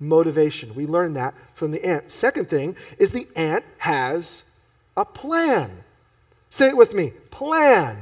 Motivation. 0.00 0.74
We 0.74 0.86
learn 0.86 1.14
that 1.14 1.34
from 1.54 1.70
the 1.70 1.84
ant. 1.84 2.10
Second 2.10 2.48
thing 2.48 2.76
is 2.98 3.12
the 3.12 3.26
ant 3.34 3.64
has 3.78 4.44
a 4.96 5.04
plan. 5.04 5.84
Say 6.50 6.68
it 6.68 6.76
with 6.76 6.94
me 6.94 7.12
plan. 7.30 7.96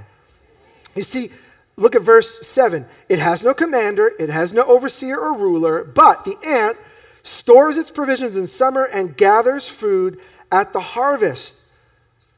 You 0.95 1.03
see, 1.03 1.31
look 1.77 1.95
at 1.95 2.03
verse 2.03 2.47
7. 2.47 2.87
It 3.09 3.19
has 3.19 3.45
no 3.45 3.53
commander, 3.53 4.13
it 4.19 4.31
has 4.31 4.55
no 4.55 4.63
overseer 4.63 5.19
or 5.19 5.35
ruler, 5.35 5.85
but 5.85 6.25
the 6.25 6.37
ant 6.47 6.79
stores 7.23 7.77
its 7.77 7.91
provisions 7.91 8.35
in 8.35 8.47
summer 8.47 8.85
and 8.85 9.17
gathers 9.17 9.69
food 9.69 10.19
at 10.51 10.73
the 10.73 10.81
harvest. 10.81 11.57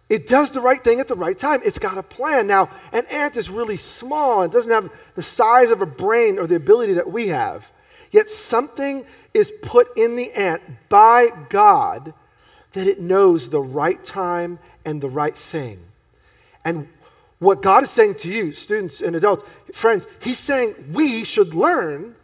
It 0.08 0.26
does 0.26 0.50
the 0.50 0.60
right 0.60 0.82
thing 0.82 1.00
at 1.00 1.08
the 1.08 1.14
right 1.14 1.36
time. 1.36 1.60
It's 1.64 1.78
got 1.78 1.98
a 1.98 2.02
plan. 2.02 2.46
Now, 2.46 2.70
an 2.92 3.04
ant 3.10 3.36
is 3.36 3.50
really 3.50 3.76
small. 3.76 4.42
It 4.42 4.50
doesn't 4.50 4.70
have 4.70 4.90
the 5.14 5.22
size 5.22 5.70
of 5.70 5.82
a 5.82 5.86
brain 5.86 6.38
or 6.38 6.46
the 6.46 6.56
ability 6.56 6.94
that 6.94 7.10
we 7.10 7.28
have. 7.28 7.70
Yet 8.10 8.30
something 8.30 9.04
is 9.34 9.52
put 9.62 9.96
in 9.98 10.16
the 10.16 10.32
ant 10.32 10.62
by 10.88 11.28
God 11.50 12.14
that 12.72 12.86
it 12.86 13.00
knows 13.00 13.50
the 13.50 13.60
right 13.60 14.02
time 14.02 14.58
and 14.84 15.00
the 15.00 15.08
right 15.10 15.36
thing. 15.36 15.80
And 16.64 16.88
what 17.38 17.62
God 17.62 17.82
is 17.82 17.90
saying 17.90 18.16
to 18.16 18.30
you, 18.30 18.52
students 18.52 19.00
and 19.00 19.14
adults, 19.14 19.44
friends, 19.74 20.06
He's 20.20 20.38
saying 20.38 20.74
we 20.92 21.24
should 21.24 21.54
learn 21.54 22.14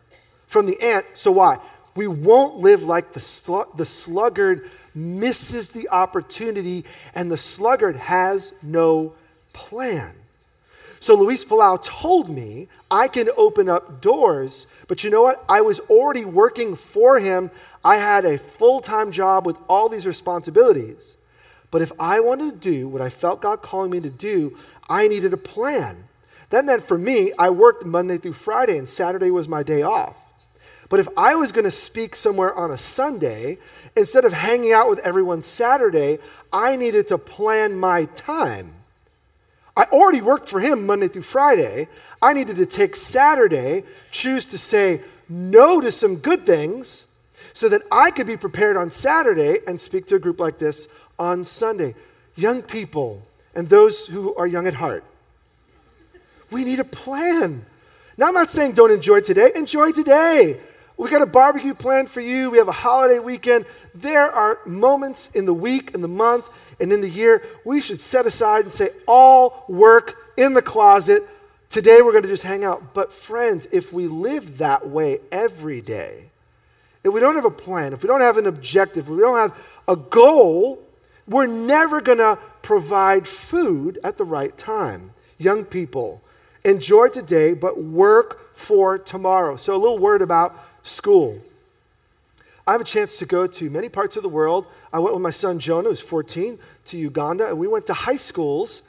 from 0.46 0.66
the 0.66 0.80
ant. 0.80 1.04
So 1.14 1.32
why? 1.32 1.58
We 1.94 2.06
won't 2.06 2.58
live 2.58 2.82
like 2.82 3.12
the, 3.12 3.66
the 3.76 3.84
sluggard 3.84 4.68
misses 4.94 5.70
the 5.70 5.88
opportunity, 5.88 6.84
and 7.14 7.30
the 7.30 7.36
sluggard 7.36 7.96
has 7.96 8.52
no 8.62 9.14
plan. 9.52 10.14
So 11.00 11.14
Luis 11.14 11.44
Palau 11.44 11.82
told 11.82 12.30
me 12.30 12.68
I 12.90 13.08
can 13.08 13.28
open 13.36 13.68
up 13.68 14.00
doors, 14.00 14.66
but 14.88 15.04
you 15.04 15.10
know 15.10 15.22
what? 15.22 15.44
I 15.48 15.60
was 15.60 15.78
already 15.80 16.24
working 16.24 16.76
for 16.76 17.18
him. 17.18 17.50
I 17.84 17.96
had 17.96 18.24
a 18.24 18.38
full 18.38 18.80
time 18.80 19.12
job 19.12 19.44
with 19.44 19.58
all 19.68 19.88
these 19.88 20.06
responsibilities. 20.06 21.16
But 21.70 21.82
if 21.82 21.92
I 21.98 22.20
wanted 22.20 22.62
to 22.62 22.70
do 22.70 22.88
what 22.88 23.02
I 23.02 23.10
felt 23.10 23.42
God 23.42 23.60
calling 23.60 23.90
me 23.90 24.00
to 24.00 24.08
do, 24.08 24.56
I 24.88 25.08
needed 25.08 25.32
a 25.34 25.36
plan. 25.36 26.04
That 26.50 26.64
meant 26.64 26.84
for 26.86 26.96
me, 26.96 27.32
I 27.38 27.50
worked 27.50 27.84
Monday 27.84 28.16
through 28.16 28.34
Friday, 28.34 28.78
and 28.78 28.88
Saturday 28.88 29.30
was 29.30 29.48
my 29.48 29.62
day 29.62 29.82
off. 29.82 30.16
But 30.88 31.00
if 31.00 31.08
I 31.16 31.34
was 31.34 31.52
going 31.52 31.64
to 31.64 31.70
speak 31.70 32.14
somewhere 32.14 32.54
on 32.54 32.70
a 32.70 32.78
Sunday, 32.78 33.58
instead 33.96 34.24
of 34.24 34.32
hanging 34.32 34.72
out 34.72 34.90
with 34.90 34.98
everyone 35.00 35.42
Saturday, 35.42 36.18
I 36.52 36.76
needed 36.76 37.08
to 37.08 37.18
plan 37.18 37.78
my 37.78 38.04
time. 38.04 38.72
I 39.76 39.84
already 39.84 40.20
worked 40.20 40.48
for 40.48 40.60
him 40.60 40.86
Monday 40.86 41.08
through 41.08 41.22
Friday. 41.22 41.88
I 42.22 42.32
needed 42.32 42.56
to 42.56 42.66
take 42.66 42.94
Saturday, 42.94 43.84
choose 44.10 44.46
to 44.46 44.58
say 44.58 45.00
no 45.28 45.80
to 45.80 45.90
some 45.90 46.16
good 46.16 46.46
things, 46.46 47.06
so 47.52 47.68
that 47.68 47.82
I 47.90 48.10
could 48.10 48.26
be 48.26 48.36
prepared 48.36 48.76
on 48.76 48.90
Saturday 48.90 49.60
and 49.66 49.80
speak 49.80 50.06
to 50.06 50.16
a 50.16 50.18
group 50.18 50.38
like 50.38 50.58
this 50.58 50.86
on 51.18 51.44
Sunday. 51.44 51.94
Young 52.36 52.62
people 52.62 53.22
and 53.54 53.68
those 53.68 54.06
who 54.06 54.34
are 54.34 54.46
young 54.46 54.66
at 54.66 54.74
heart, 54.74 55.04
we 56.50 56.64
need 56.64 56.80
a 56.80 56.84
plan. 56.84 57.64
Now, 58.16 58.28
I'm 58.28 58.34
not 58.34 58.50
saying 58.50 58.72
don't 58.72 58.92
enjoy 58.92 59.20
today, 59.20 59.50
enjoy 59.56 59.92
today. 59.92 60.60
We 60.96 61.10
got 61.10 61.22
a 61.22 61.26
barbecue 61.26 61.74
planned 61.74 62.08
for 62.08 62.20
you. 62.20 62.50
We 62.50 62.58
have 62.58 62.68
a 62.68 62.72
holiday 62.72 63.18
weekend. 63.18 63.66
There 63.94 64.30
are 64.30 64.60
moments 64.64 65.28
in 65.34 65.44
the 65.44 65.54
week, 65.54 65.90
in 65.92 66.02
the 66.02 66.08
month, 66.08 66.48
and 66.80 66.92
in 66.92 67.00
the 67.00 67.08
year 67.08 67.42
we 67.64 67.80
should 67.80 68.00
set 68.00 68.26
aside 68.26 68.62
and 68.62 68.72
say, 68.72 68.90
all 69.06 69.64
work 69.68 70.16
in 70.36 70.54
the 70.54 70.62
closet. 70.62 71.24
Today 71.68 72.00
we're 72.00 72.12
going 72.12 72.22
to 72.22 72.28
just 72.28 72.44
hang 72.44 72.64
out. 72.64 72.94
But, 72.94 73.12
friends, 73.12 73.66
if 73.72 73.92
we 73.92 74.06
live 74.06 74.58
that 74.58 74.88
way 74.88 75.18
every 75.32 75.80
day, 75.80 76.30
if 77.02 77.12
we 77.12 77.20
don't 77.20 77.34
have 77.34 77.44
a 77.44 77.50
plan, 77.50 77.92
if 77.92 78.02
we 78.02 78.06
don't 78.06 78.20
have 78.20 78.38
an 78.38 78.46
objective, 78.46 79.06
if 79.06 79.10
we 79.10 79.18
don't 79.18 79.36
have 79.36 79.56
a 79.88 79.96
goal, 79.96 80.80
we're 81.26 81.46
never 81.46 82.00
going 82.00 82.18
to 82.18 82.38
provide 82.62 83.26
food 83.26 83.98
at 84.04 84.16
the 84.16 84.24
right 84.24 84.56
time. 84.56 85.10
Young 85.38 85.64
people, 85.64 86.22
enjoy 86.64 87.08
today, 87.08 87.52
but 87.54 87.82
work 87.82 88.54
for 88.56 88.96
tomorrow. 88.96 89.56
So, 89.56 89.74
a 89.74 89.76
little 89.76 89.98
word 89.98 90.22
about 90.22 90.56
school. 90.84 91.40
I 92.66 92.72
have 92.72 92.80
a 92.80 92.84
chance 92.84 93.18
to 93.18 93.26
go 93.26 93.46
to 93.46 93.68
many 93.68 93.88
parts 93.88 94.16
of 94.16 94.22
the 94.22 94.28
world. 94.28 94.66
I 94.92 94.98
went 94.98 95.14
with 95.14 95.22
my 95.22 95.32
son 95.32 95.58
Jonah, 95.58 95.90
who's 95.90 96.00
14, 96.00 96.58
to 96.86 96.96
Uganda, 96.96 97.48
and 97.48 97.58
we 97.58 97.66
went 97.66 97.86
to 97.86 97.94
high 97.94 98.16
schools. 98.16 98.82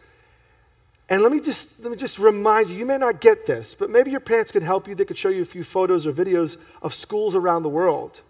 And 1.10 1.22
let 1.22 1.32
me 1.32 1.40
just 1.40 1.82
let 1.82 1.92
me 1.92 1.98
just 1.98 2.18
remind 2.18 2.70
you, 2.70 2.76
you 2.76 2.86
may 2.86 2.98
not 2.98 3.22
get 3.22 3.46
this, 3.46 3.76
but 3.76 3.90
maybe 3.90 4.12
your 4.12 4.20
parents 4.20 4.52
could 4.52 4.64
help 4.64 4.88
you. 4.88 4.96
They 4.96 5.06
could 5.06 5.18
show 5.18 5.30
you 5.30 5.42
a 5.42 5.46
few 5.46 5.64
photos 5.64 6.08
or 6.08 6.14
videos 6.14 6.58
of 6.82 6.94
schools 6.94 7.36
around 7.36 7.64
the 7.64 7.70
world. 7.70 8.22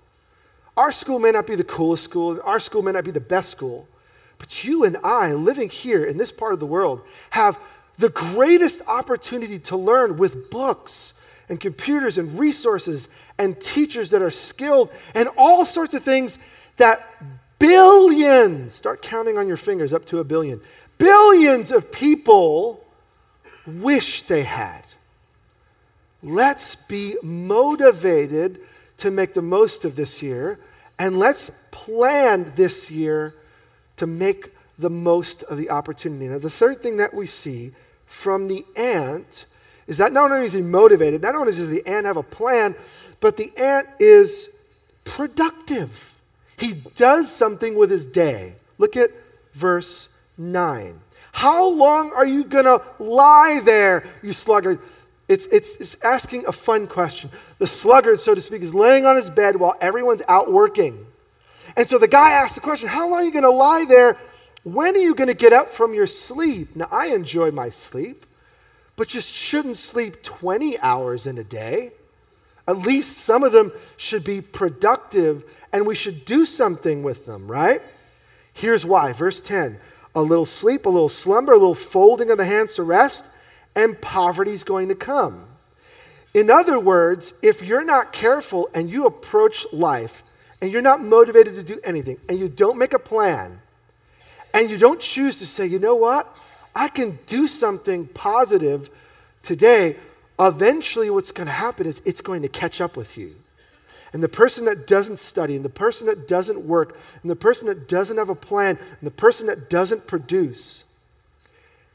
Our 0.76 0.92
school 0.92 1.20
may 1.20 1.32
not 1.32 1.48
be 1.48 1.56
the 1.56 1.64
coolest 1.64 2.04
school, 2.04 2.40
our 2.44 2.60
school 2.60 2.82
may 2.82 2.92
not 2.92 3.06
be 3.06 3.12
the 3.12 3.22
best 3.22 3.50
school, 3.50 3.88
but 4.40 4.66
you 4.66 4.84
and 4.84 4.98
I, 5.04 5.34
living 5.34 5.70
here 5.70 6.04
in 6.04 6.18
this 6.18 6.34
part 6.34 6.54
of 6.54 6.60
the 6.60 6.66
world, 6.66 7.02
have 7.30 7.58
the 7.98 8.10
greatest 8.10 8.82
opportunity 8.88 9.58
to 9.60 9.78
learn 9.78 10.18
with 10.18 10.50
books 10.50 11.14
and 11.50 11.60
computers 11.60 12.18
and 12.18 12.38
resources 12.38 13.08
and 13.38 13.60
teachers 13.60 14.10
that 14.10 14.22
are 14.22 14.32
skilled 14.32 14.92
and 15.14 15.30
all 15.38 15.66
sorts 15.66 15.94
of 15.94 16.04
things 16.04 16.38
that 16.78 17.08
billions, 17.60 18.74
start 18.74 19.02
counting 19.02 19.38
on 19.38 19.48
your 19.48 19.58
fingers 19.58 19.94
up 19.94 20.06
to 20.08 20.20
a 20.20 20.24
billion, 20.24 20.60
billions 20.98 21.72
of 21.72 21.92
people 21.92 22.84
wish 23.66 24.24
they 24.24 24.44
had. 24.44 24.84
Let's 26.22 26.76
be 26.76 27.16
motivated 27.22 28.60
to 28.98 29.12
make 29.12 29.34
the 29.34 29.42
most 29.42 29.86
of 29.86 29.96
this 29.96 30.22
year 30.24 30.60
and 30.98 31.20
let's 31.20 31.52
plan 31.72 32.54
this 32.56 32.90
year 32.90 33.36
to 33.98 34.08
make 34.08 34.52
the 34.78 34.90
most 34.90 35.44
of 35.44 35.58
the 35.58 35.70
opportunity. 35.70 36.28
Now, 36.28 36.38
the 36.38 36.50
third 36.50 36.82
thing 36.82 36.98
that 36.98 37.14
we 37.14 37.28
see 37.28 37.72
from 38.06 38.48
the 38.48 38.66
ant 38.76 39.46
is 39.88 39.98
that 39.98 40.14
not 40.14 40.32
only 40.32 40.46
is 40.46 40.54
he 40.54 40.62
motivated, 40.62 41.22
not 41.22 41.36
only 41.36 41.52
does 41.52 41.70
the 41.70 41.86
ant 41.88 42.06
have 42.06 42.18
a 42.18 42.24
plan, 42.24 42.76
but 43.20 43.38
the 43.38 43.52
ant 43.58 43.88
is 44.00 44.50
productive. 45.04 46.16
He 46.58 46.74
does 46.96 47.32
something 47.32 47.76
with 47.76 47.92
his 47.92 48.06
day. 48.06 48.56
Look 48.78 48.96
at 48.96 49.12
verse 49.54 50.10
9. 50.38 51.00
How 51.32 51.68
long 51.68 52.12
are 52.14 52.26
you 52.26 52.46
going 52.46 52.66
to 52.66 52.82
lie 52.98 53.62
there, 53.64 54.08
you 54.24 54.34
sluggard? 54.34 54.80
It's, 55.28 55.46
it's, 55.48 55.76
it's 55.82 55.98
asking 56.04 56.46
a 56.46 56.52
fun 56.52 56.88
question. 56.88 57.30
The 57.58 57.68
sluggard, 57.68 58.20
so 58.20 58.36
to 58.36 58.42
speak, 58.42 58.62
is 58.62 58.74
laying 58.74 59.06
on 59.06 59.16
his 59.16 59.30
bed 59.30 59.56
while 59.56 59.76
everyone's 59.82 60.22
out 60.28 60.52
working. 60.52 61.06
And 61.76 61.90
so 61.90 61.98
the 61.98 62.08
guy 62.08 62.32
asks 62.32 62.56
the 62.56 62.62
question 62.62 62.88
How 62.88 63.10
long 63.10 63.22
are 63.22 63.24
you 63.24 63.32
going 63.32 63.44
to 63.44 63.50
lie 63.50 63.86
there? 63.86 64.18
When 64.64 64.96
are 64.96 65.00
you 65.00 65.14
going 65.14 65.28
to 65.28 65.36
get 65.36 65.54
up 65.54 65.70
from 65.70 65.94
your 65.94 66.08
sleep? 66.08 66.76
Now, 66.76 66.88
I 66.92 67.08
enjoy 67.08 67.52
my 67.52 67.70
sleep 67.70 68.26
but 68.96 69.14
you 69.14 69.22
shouldn't 69.22 69.78
sleep 69.78 70.24
20 70.24 70.80
hours 70.80 71.28
in 71.28 71.38
a 71.38 71.44
day. 71.44 71.92
At 72.68 72.78
least 72.80 73.18
some 73.18 73.44
of 73.44 73.52
them 73.52 73.72
should 73.98 74.24
be 74.24 74.42
productive 74.42 75.44
and 75.72 75.86
we 75.86 75.96
should 75.96 76.26
do 76.26 76.46
something 76.46 77.04
with 77.04 77.26
them, 77.26 77.50
right? 77.50 77.82
Here's 78.54 78.86
why. 78.86 79.14
Verse 79.14 79.42
10 79.42 79.80
a 80.16 80.22
little 80.22 80.46
sleep, 80.46 80.86
a 80.86 80.90
little 80.90 81.10
slumber, 81.10 81.52
a 81.52 81.58
little 81.58 81.76
folding 81.76 82.32
of 82.32 82.38
the 82.38 82.46
hands 82.46 82.76
to 82.76 82.84
rest, 82.84 83.26
and 83.76 84.00
poverty's 84.02 84.64
going 84.64 84.88
to 84.88 84.96
come. 84.96 85.46
In 86.34 86.50
other 86.50 86.80
words, 86.80 87.34
if 87.42 87.62
you're 87.62 87.84
not 87.84 88.14
careful 88.14 88.70
and 88.74 88.90
you 88.90 89.06
approach 89.06 89.66
life 89.74 90.24
and 90.62 90.72
you're 90.72 90.82
not 90.82 91.02
motivated 91.02 91.56
to 91.56 91.64
do 91.64 91.80
anything 91.84 92.18
and 92.28 92.40
you 92.40 92.48
don't 92.48 92.78
make 92.78 92.94
a 92.94 93.00
plan 93.00 93.62
and 94.54 94.70
you 94.70 94.78
don't 94.78 95.00
choose 95.00 95.40
to 95.40 95.46
say, 95.46 95.66
you 95.66 95.80
know 95.80 95.96
what? 95.96 96.38
I 96.76 96.90
can 96.90 97.20
do 97.26 97.48
something 97.48 98.08
positive 98.08 98.90
today, 99.42 99.96
eventually 100.38 101.10
what's 101.10 101.32
going 101.32 101.48
to 101.48 101.54
happen 101.54 101.88
is 101.88 102.02
it's 102.04 102.22
going 102.22 102.42
to 102.42 102.50
catch 102.50 102.82
up 102.82 102.98
with 102.98 103.18
you. 103.18 103.36
And 104.12 104.22
the 104.22 104.30
person 104.30 104.66
that 104.66 104.88
doesn't 104.88 105.20
study, 105.20 105.56
and 105.56 105.66
the 105.66 105.70
person 105.70 106.08
that 106.08 106.28
doesn't 106.28 106.66
work, 106.66 106.98
and 107.22 107.32
the 107.32 107.36
person 107.36 107.68
that 107.68 107.88
doesn't 107.88 108.18
have 108.18 108.30
a 108.30 108.36
plan, 108.36 108.78
and 108.78 109.02
the 109.02 109.12
person 109.12 109.48
that 109.48 109.70
doesn't 109.70 110.08
produce, 110.08 110.84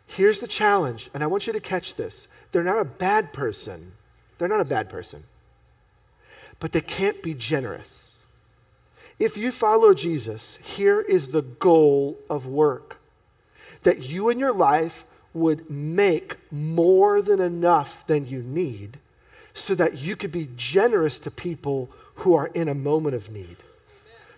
here's 0.07 0.41
the 0.41 0.47
challenge, 0.47 1.11
and 1.15 1.23
I 1.23 1.27
want 1.27 1.47
you 1.47 1.53
to 1.53 1.61
catch 1.61 1.95
this. 1.95 2.29
They're 2.53 2.65
not 2.65 2.79
a 2.79 2.85
bad 2.85 3.33
person. 3.33 3.93
They're 4.39 4.49
not 4.49 4.61
a 4.61 4.67
bad 4.67 4.89
person. 4.89 5.25
But 6.59 6.73
they 6.73 6.81
can't 6.81 7.23
be 7.23 7.33
generous. 7.33 8.23
If 9.19 9.37
you 9.37 9.53
follow 9.53 9.95
Jesus, 9.95 10.57
here 10.57 11.01
is 11.01 11.29
the 11.29 11.43
goal 11.43 12.19
of 12.29 12.47
work 12.47 13.00
that 13.83 14.03
you 14.03 14.29
in 14.29 14.39
your 14.39 14.53
life 14.53 15.05
would 15.33 15.71
make 15.71 16.37
more 16.51 17.23
than 17.23 17.41
enough 17.41 18.07
than 18.07 18.27
you 18.27 18.43
need 18.43 18.99
so 19.55 19.75
that 19.75 19.99
you 19.99 20.17
could 20.17 20.33
be 20.33 20.49
generous 20.57 21.19
to 21.21 21.31
people 21.31 21.91
who 22.17 22.35
are 22.35 22.49
in 22.49 22.69
a 22.69 22.75
moment 22.75 23.15
of 23.15 23.31
need. 23.31 23.57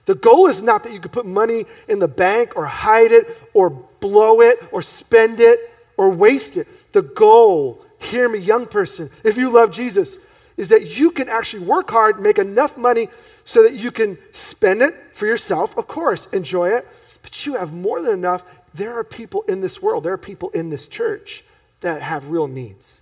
The 0.07 0.15
goal 0.15 0.49
is 0.49 0.63
not 0.63 0.83
that 0.83 0.93
you 0.93 1.01
could 1.01 1.13
put 1.13 1.27
money 1.27 1.65
in 1.89 1.99
the 1.99 2.09
bank 2.09 2.57
or 2.57 2.67
hide 2.67 3.13
it 3.13 3.39
or 3.55 3.71
blow 3.71 4.41
it 4.41 4.59
or 4.73 4.83
spend 4.83 5.41
it 5.41 5.59
or 5.97 6.11
waste 6.11 6.57
it. 6.57 6.67
The 6.93 7.03
goal, 7.03 7.85
hear 7.99 8.29
me, 8.29 8.39
young 8.39 8.67
person, 8.67 9.11
if 9.25 9.37
you 9.37 9.51
love 9.51 9.71
Jesus, 9.71 10.19
is 10.57 10.69
that 10.71 10.99
you 10.99 11.11
can 11.11 11.29
actually 11.29 11.65
work 11.65 11.91
hard, 11.91 12.21
make 12.21 12.39
enough 12.39 12.77
money 12.77 13.09
so 13.45 13.63
that 13.63 13.75
you 13.75 13.91
can 13.91 14.19
spend 14.33 14.83
it 14.83 14.95
for 15.15 15.27
yourself, 15.27 15.77
of 15.77 15.89
course, 15.89 16.27
enjoy 16.27 16.71
it, 16.71 16.87
but 17.23 17.47
you 17.47 17.55
have 17.55 17.73
more 17.73 18.03
than 18.03 18.13
enough 18.13 18.45
there 18.75 18.99
are 18.99 19.05
people 19.05 19.43
in 19.43 19.61
this 19.61 19.83
world, 19.83 20.05
there 20.05 20.13
are 20.13 20.19
people 20.19 20.51
in 20.51 20.71
this 20.71 20.89
church 20.89 21.45
that 21.81 22.03
have 22.03 22.31
real 22.31 22.47
needs. 22.47 23.01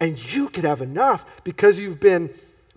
And 0.00 0.32
you 0.32 0.48
could 0.48 0.64
have 0.64 0.80
enough 0.80 1.24
because 1.44 1.78
you've 1.78 2.00
been 2.00 2.30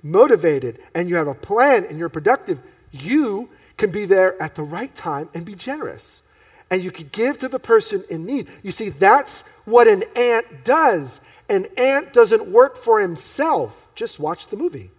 motivated 0.03 0.79
and 0.95 1.07
you 1.10 1.15
have 1.15 1.27
a 1.27 1.34
plan 1.34 1.86
and 1.86 1.97
you're 1.97 2.10
productive. 2.10 2.60
You 2.91 3.49
can 3.77 3.91
be 3.91 4.05
there 4.05 4.41
at 4.41 4.55
the 4.55 4.63
right 4.63 4.93
time 4.93 5.29
and 5.34 5.45
be 5.45 5.55
generous. 5.55 6.23
And 6.69 6.84
you 6.84 6.91
could 6.91 7.12
give 7.12 7.38
to 7.39 7.47
the 7.47 7.60
person 7.60 8.03
in 8.10 8.25
need. 8.25 8.47
You 8.63 8.71
see, 8.71 8.89
that's 8.89 9.41
what 9.65 9.88
an 9.88 10.03
ant 10.15 10.63
does. 10.63 11.19
An 11.49 11.67
ant 11.77 12.13
doesn't 12.13 12.47
work 12.47 12.77
for 12.77 13.01
himself. 13.01 13.88
Just 13.93 14.19
watch 14.19 14.47
the 14.47 14.57
movie. 14.57 14.89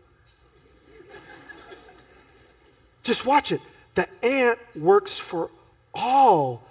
Just 3.03 3.27
watch 3.27 3.53
it. 3.53 3.61
The 3.95 4.07
ant 4.23 4.59
works 4.77 5.19
for 5.19 5.51
all 5.95 6.63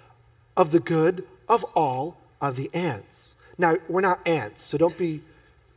of 0.56 0.72
the 0.72 0.80
good 0.80 1.26
of 1.48 1.64
all 1.74 2.16
of 2.40 2.56
the 2.56 2.70
ants. 2.74 3.36
Now, 3.58 3.76
we're 3.88 4.00
not 4.00 4.26
ants, 4.26 4.62
so 4.62 4.78
don't 4.78 4.96
be 4.96 5.22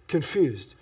confused. 0.07 0.75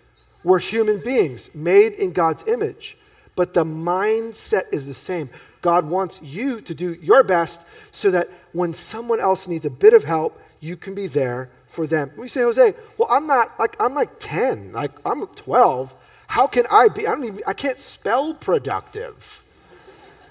We're 0.43 0.59
human 0.59 0.99
beings 0.99 1.49
made 1.55 1.93
in 1.93 2.11
God's 2.11 2.43
image, 2.47 2.97
but 3.35 3.53
the 3.53 3.63
mindset 3.63 4.63
is 4.71 4.85
the 4.85 4.93
same. 4.93 5.29
God 5.61 5.85
wants 5.85 6.21
you 6.21 6.61
to 6.61 6.75
do 6.75 6.93
your 6.93 7.23
best 7.23 7.65
so 7.91 8.11
that 8.11 8.29
when 8.51 8.73
someone 8.73 9.19
else 9.19 9.47
needs 9.47 9.65
a 9.65 9.69
bit 9.69 9.93
of 9.93 10.03
help, 10.03 10.39
you 10.59 10.75
can 10.77 10.93
be 10.93 11.07
there 11.07 11.49
for 11.67 11.87
them. 11.87 12.11
We 12.15 12.27
say, 12.27 12.41
Jose, 12.41 12.73
well, 12.97 13.07
I'm 13.09 13.25
not 13.25 13.57
like 13.59 13.75
I'm 13.79 13.95
like 13.95 14.19
10, 14.19 14.73
like 14.73 14.91
I'm 15.05 15.25
12. 15.25 15.93
How 16.27 16.47
can 16.47 16.65
I 16.69 16.87
be? 16.89 17.07
I 17.07 17.11
don't 17.11 17.25
even 17.25 17.41
I 17.47 17.53
can't 17.53 17.79
spell 17.79 18.33
productive. 18.33 19.41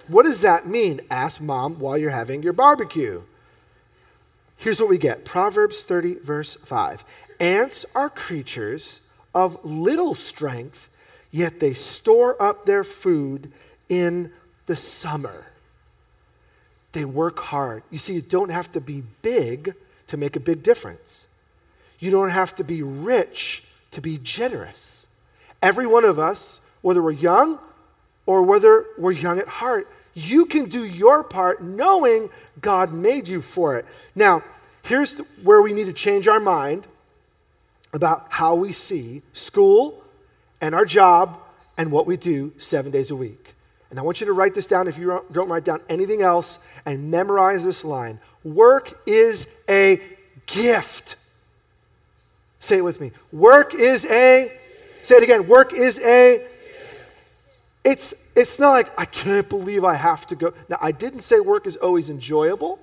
What 0.08 0.24
does 0.24 0.40
that 0.42 0.66
mean? 0.66 1.00
Ask 1.10 1.40
mom 1.40 1.78
while 1.78 1.96
you're 1.96 2.10
having 2.10 2.42
your 2.42 2.52
barbecue. 2.52 3.22
Here's 4.62 4.78
what 4.78 4.88
we 4.88 4.96
get 4.96 5.24
Proverbs 5.24 5.82
30, 5.82 6.20
verse 6.20 6.54
5. 6.54 7.04
Ants 7.40 7.84
are 7.96 8.08
creatures 8.08 9.00
of 9.34 9.58
little 9.64 10.14
strength, 10.14 10.88
yet 11.32 11.58
they 11.58 11.72
store 11.72 12.40
up 12.40 12.64
their 12.64 12.84
food 12.84 13.50
in 13.88 14.30
the 14.66 14.76
summer. 14.76 15.46
They 16.92 17.04
work 17.04 17.40
hard. 17.40 17.82
You 17.90 17.98
see, 17.98 18.14
you 18.14 18.20
don't 18.20 18.50
have 18.50 18.70
to 18.72 18.80
be 18.80 19.02
big 19.22 19.74
to 20.06 20.16
make 20.16 20.36
a 20.36 20.40
big 20.40 20.62
difference. 20.62 21.26
You 21.98 22.12
don't 22.12 22.30
have 22.30 22.54
to 22.54 22.62
be 22.62 22.84
rich 22.84 23.64
to 23.90 24.00
be 24.00 24.16
generous. 24.18 25.08
Every 25.60 25.88
one 25.88 26.04
of 26.04 26.20
us, 26.20 26.60
whether 26.82 27.02
we're 27.02 27.10
young 27.10 27.58
or 28.26 28.42
whether 28.44 28.84
we're 28.96 29.10
young 29.10 29.40
at 29.40 29.48
heart, 29.48 29.88
you 30.14 30.46
can 30.46 30.66
do 30.68 30.84
your 30.84 31.22
part 31.24 31.62
knowing 31.62 32.30
God 32.60 32.92
made 32.92 33.28
you 33.28 33.40
for 33.40 33.76
it. 33.76 33.86
Now, 34.14 34.42
here's 34.82 35.18
where 35.42 35.62
we 35.62 35.72
need 35.72 35.86
to 35.86 35.92
change 35.92 36.28
our 36.28 36.40
mind 36.40 36.86
about 37.92 38.26
how 38.30 38.54
we 38.54 38.72
see 38.72 39.22
school 39.32 40.02
and 40.60 40.74
our 40.74 40.84
job 40.84 41.38
and 41.76 41.90
what 41.90 42.06
we 42.06 42.16
do 42.16 42.52
seven 42.58 42.90
days 42.90 43.10
a 43.10 43.16
week. 43.16 43.54
And 43.90 43.98
I 43.98 44.02
want 44.02 44.20
you 44.20 44.26
to 44.26 44.32
write 44.32 44.54
this 44.54 44.66
down 44.66 44.88
if 44.88 44.96
you 44.96 45.22
don't 45.32 45.48
write 45.48 45.64
down 45.64 45.80
anything 45.88 46.22
else 46.22 46.58
and 46.86 47.10
memorize 47.10 47.62
this 47.62 47.84
line. 47.84 48.20
Work 48.42 49.02
is 49.06 49.46
a 49.68 50.00
gift. 50.46 51.16
Say 52.58 52.78
it 52.78 52.84
with 52.84 53.00
me. 53.00 53.12
Work 53.32 53.74
is 53.74 54.06
a, 54.06 54.52
say 55.02 55.16
it 55.16 55.22
again. 55.22 55.46
Work 55.46 55.74
is 55.74 55.98
a, 55.98 56.46
it's, 57.84 58.14
it's 58.36 58.58
not 58.58 58.70
like, 58.70 58.98
I 58.98 59.04
can't 59.04 59.48
believe 59.48 59.84
I 59.84 59.94
have 59.94 60.26
to 60.28 60.36
go. 60.36 60.54
Now, 60.68 60.78
I 60.80 60.92
didn't 60.92 61.20
say 61.20 61.40
work 61.40 61.66
is 61.66 61.76
always 61.76 62.10
enjoyable. 62.10 62.78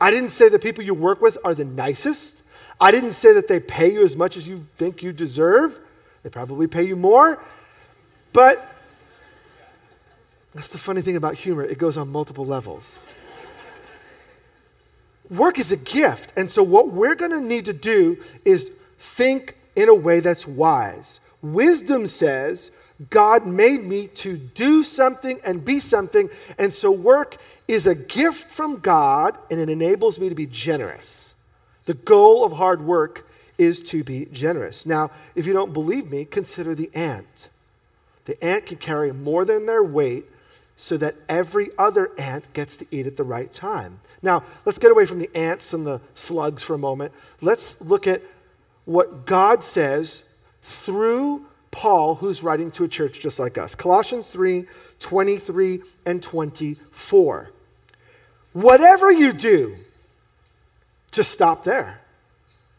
I 0.00 0.10
didn't 0.10 0.30
say 0.30 0.48
the 0.48 0.58
people 0.58 0.84
you 0.84 0.94
work 0.94 1.20
with 1.20 1.38
are 1.44 1.54
the 1.54 1.64
nicest. 1.64 2.42
I 2.80 2.90
didn't 2.90 3.12
say 3.12 3.32
that 3.34 3.48
they 3.48 3.60
pay 3.60 3.92
you 3.92 4.02
as 4.02 4.16
much 4.16 4.36
as 4.36 4.46
you 4.46 4.66
think 4.78 5.02
you 5.02 5.12
deserve. 5.12 5.78
They 6.22 6.30
probably 6.30 6.66
pay 6.66 6.84
you 6.84 6.96
more. 6.96 7.42
But 8.32 8.64
that's 10.54 10.68
the 10.68 10.78
funny 10.78 11.02
thing 11.02 11.16
about 11.16 11.34
humor, 11.34 11.64
it 11.64 11.78
goes 11.78 11.96
on 11.96 12.08
multiple 12.08 12.46
levels. 12.46 13.04
Work 15.30 15.58
is 15.58 15.72
a 15.72 15.76
gift. 15.76 16.32
And 16.36 16.50
so, 16.50 16.62
what 16.62 16.88
we're 16.88 17.14
going 17.14 17.32
to 17.32 17.40
need 17.40 17.66
to 17.66 17.72
do 17.72 18.16
is 18.44 18.72
think 18.98 19.56
in 19.76 19.88
a 19.88 19.94
way 19.94 20.20
that's 20.20 20.46
wise. 20.46 21.20
Wisdom 21.42 22.06
says, 22.06 22.70
God 23.10 23.46
made 23.46 23.84
me 23.84 24.08
to 24.08 24.36
do 24.36 24.82
something 24.82 25.40
and 25.44 25.64
be 25.64 25.78
something. 25.78 26.28
And 26.58 26.72
so, 26.72 26.90
work 26.90 27.36
is 27.68 27.86
a 27.86 27.94
gift 27.94 28.50
from 28.50 28.78
God 28.78 29.38
and 29.50 29.60
it 29.60 29.68
enables 29.68 30.18
me 30.18 30.28
to 30.28 30.34
be 30.34 30.46
generous. 30.46 31.34
The 31.86 31.94
goal 31.94 32.44
of 32.44 32.52
hard 32.52 32.82
work 32.82 33.28
is 33.56 33.80
to 33.82 34.02
be 34.02 34.26
generous. 34.26 34.84
Now, 34.84 35.10
if 35.34 35.46
you 35.46 35.52
don't 35.52 35.72
believe 35.72 36.10
me, 36.10 36.24
consider 36.24 36.74
the 36.74 36.90
ant. 36.94 37.48
The 38.24 38.42
ant 38.44 38.66
can 38.66 38.78
carry 38.78 39.12
more 39.12 39.44
than 39.44 39.66
their 39.66 39.82
weight 39.82 40.26
so 40.76 40.96
that 40.96 41.16
every 41.28 41.70
other 41.76 42.10
ant 42.18 42.52
gets 42.52 42.76
to 42.76 42.86
eat 42.90 43.06
at 43.06 43.16
the 43.16 43.24
right 43.24 43.52
time. 43.52 44.00
Now, 44.22 44.42
let's 44.64 44.78
get 44.78 44.90
away 44.90 45.06
from 45.06 45.18
the 45.18 45.30
ants 45.34 45.72
and 45.72 45.86
the 45.86 46.00
slugs 46.14 46.62
for 46.62 46.74
a 46.74 46.78
moment. 46.78 47.12
Let's 47.40 47.80
look 47.80 48.06
at 48.06 48.22
what 48.84 49.26
God 49.26 49.64
says 49.64 50.24
through 50.62 51.46
Paul, 51.70 52.16
who's 52.16 52.42
writing 52.42 52.70
to 52.72 52.84
a 52.84 52.88
church 52.88 53.20
just 53.20 53.38
like 53.38 53.58
us. 53.58 53.74
Colossians 53.74 54.28
3 54.28 54.64
23 55.00 55.80
and 56.06 56.22
24. 56.22 57.50
Whatever 58.52 59.12
you 59.12 59.32
do, 59.32 59.76
just 61.12 61.30
stop 61.30 61.64
there. 61.64 62.00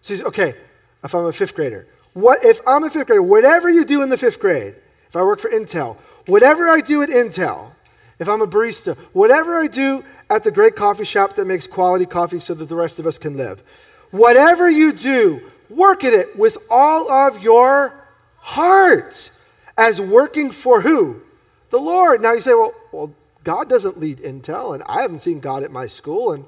So, 0.01 0.15
okay, 0.25 0.55
if 1.03 1.15
I'm 1.15 1.25
a 1.25 1.33
fifth 1.33 1.55
grader, 1.55 1.87
what 2.13 2.43
if 2.43 2.59
I'm 2.67 2.83
a 2.83 2.89
fifth 2.89 3.07
grader, 3.07 3.21
whatever 3.21 3.69
you 3.69 3.85
do 3.85 4.01
in 4.01 4.09
the 4.09 4.17
fifth 4.17 4.39
grade, 4.39 4.75
if 5.07 5.15
I 5.15 5.21
work 5.21 5.39
for 5.39 5.49
Intel, 5.49 5.97
whatever 6.25 6.67
I 6.67 6.81
do 6.81 7.01
at 7.01 7.09
Intel, 7.09 7.71
if 8.19 8.27
I'm 8.27 8.41
a 8.41 8.47
barista, 8.47 8.97
whatever 9.13 9.57
I 9.57 9.67
do 9.67 10.03
at 10.29 10.43
the 10.43 10.51
great 10.51 10.75
coffee 10.75 11.05
shop 11.05 11.35
that 11.35 11.45
makes 11.45 11.67
quality 11.67 12.05
coffee 12.05 12.39
so 12.39 12.53
that 12.53 12.65
the 12.65 12.75
rest 12.75 12.99
of 12.99 13.07
us 13.07 13.17
can 13.17 13.37
live, 13.37 13.63
whatever 14.11 14.69
you 14.69 14.91
do, 14.91 15.41
work 15.69 16.03
at 16.03 16.13
it 16.13 16.37
with 16.37 16.57
all 16.69 17.09
of 17.09 17.41
your 17.41 17.93
heart 18.41 19.31
as 19.77 20.01
working 20.01 20.51
for 20.51 20.81
who? 20.81 21.21
The 21.69 21.79
Lord. 21.79 22.21
Now 22.21 22.33
you 22.33 22.41
say, 22.41 22.53
well, 22.53 22.73
well, 22.91 23.13
God 23.43 23.69
doesn't 23.69 23.99
lead 23.99 24.19
Intel, 24.19 24.73
and 24.73 24.83
I 24.83 25.01
haven't 25.01 25.21
seen 25.21 25.39
God 25.39 25.63
at 25.63 25.71
my 25.71 25.87
school. 25.87 26.33
And 26.33 26.45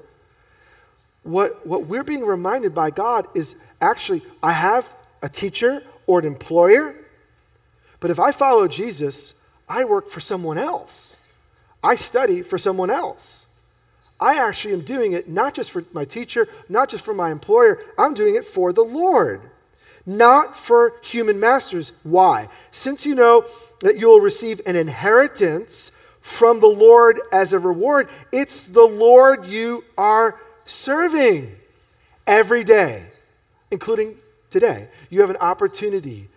what, 1.22 1.66
what 1.66 1.86
we're 1.86 2.04
being 2.04 2.24
reminded 2.24 2.74
by 2.74 2.90
God 2.90 3.26
is 3.34 3.56
actually, 3.80 4.22
I 4.42 4.52
have 4.52 4.88
a 5.22 5.28
teacher 5.28 5.82
or 6.06 6.18
an 6.18 6.26
employer, 6.26 6.94
but 8.00 8.10
if 8.10 8.18
I 8.18 8.32
follow 8.32 8.66
Jesus, 8.66 9.34
I 9.68 9.84
work 9.84 10.10
for 10.10 10.20
someone 10.20 10.58
else. 10.58 11.20
I 11.82 11.96
study 11.96 12.42
for 12.42 12.58
someone 12.58 12.90
else. 12.90 13.46
I 14.20 14.36
actually 14.36 14.74
am 14.74 14.82
doing 14.82 15.12
it 15.12 15.28
not 15.28 15.54
just 15.54 15.70
for 15.70 15.84
my 15.92 16.04
teacher, 16.04 16.48
not 16.68 16.88
just 16.88 17.04
for 17.04 17.14
my 17.14 17.30
employer, 17.30 17.78
I'm 17.98 18.14
doing 18.14 18.34
it 18.36 18.44
for 18.44 18.72
the 18.72 18.84
Lord 18.84 19.40
not 20.04 20.56
for 20.56 20.94
human 21.02 21.38
masters. 21.38 21.92
Why? 22.02 22.48
Since 22.70 23.06
you 23.06 23.14
know 23.14 23.46
that 23.80 23.98
you 23.98 24.08
will 24.08 24.20
receive 24.20 24.60
an 24.66 24.76
inheritance 24.76 25.92
from 26.20 26.60
the 26.60 26.68
Lord 26.68 27.20
as 27.32 27.52
a 27.52 27.58
reward, 27.58 28.08
it's 28.30 28.66
the 28.66 28.84
Lord 28.84 29.46
you 29.46 29.84
are 29.98 30.38
serving 30.64 31.56
every 32.26 32.64
day, 32.64 33.04
including 33.70 34.16
today. 34.50 34.88
You 35.10 35.20
have 35.20 35.30
an 35.30 35.36
opportunity 35.36 36.28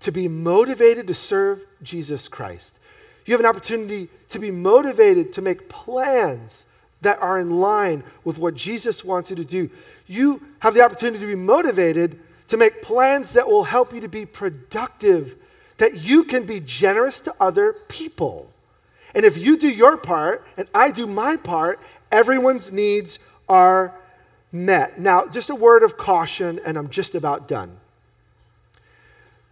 to 0.00 0.10
be 0.10 0.28
motivated 0.28 1.06
to 1.06 1.14
serve 1.14 1.64
Jesus 1.82 2.28
Christ. 2.28 2.78
You 3.24 3.32
have 3.32 3.40
an 3.40 3.46
opportunity 3.46 4.08
to 4.30 4.38
be 4.38 4.50
motivated 4.50 5.32
to 5.34 5.42
make 5.42 5.68
plans 5.68 6.66
that 7.02 7.20
are 7.20 7.38
in 7.38 7.60
line 7.60 8.02
with 8.24 8.38
what 8.38 8.54
Jesus 8.54 9.04
wants 9.04 9.30
you 9.30 9.36
to 9.36 9.44
do. 9.44 9.70
You 10.06 10.42
have 10.60 10.74
the 10.74 10.82
opportunity 10.82 11.20
to 11.20 11.26
be 11.26 11.34
motivated 11.34 12.18
to 12.52 12.58
make 12.58 12.82
plans 12.82 13.32
that 13.32 13.48
will 13.48 13.64
help 13.64 13.94
you 13.94 14.00
to 14.02 14.08
be 14.08 14.26
productive, 14.26 15.36
that 15.78 15.94
you 15.94 16.22
can 16.22 16.44
be 16.44 16.60
generous 16.60 17.18
to 17.18 17.34
other 17.40 17.72
people. 17.88 18.50
And 19.14 19.24
if 19.24 19.38
you 19.38 19.56
do 19.56 19.70
your 19.70 19.96
part 19.96 20.44
and 20.58 20.68
I 20.74 20.90
do 20.90 21.06
my 21.06 21.38
part, 21.38 21.80
everyone's 22.10 22.70
needs 22.70 23.18
are 23.48 23.94
met. 24.52 25.00
Now, 25.00 25.24
just 25.28 25.48
a 25.48 25.54
word 25.54 25.82
of 25.82 25.96
caution, 25.96 26.60
and 26.66 26.76
I'm 26.76 26.90
just 26.90 27.14
about 27.14 27.48
done. 27.48 27.78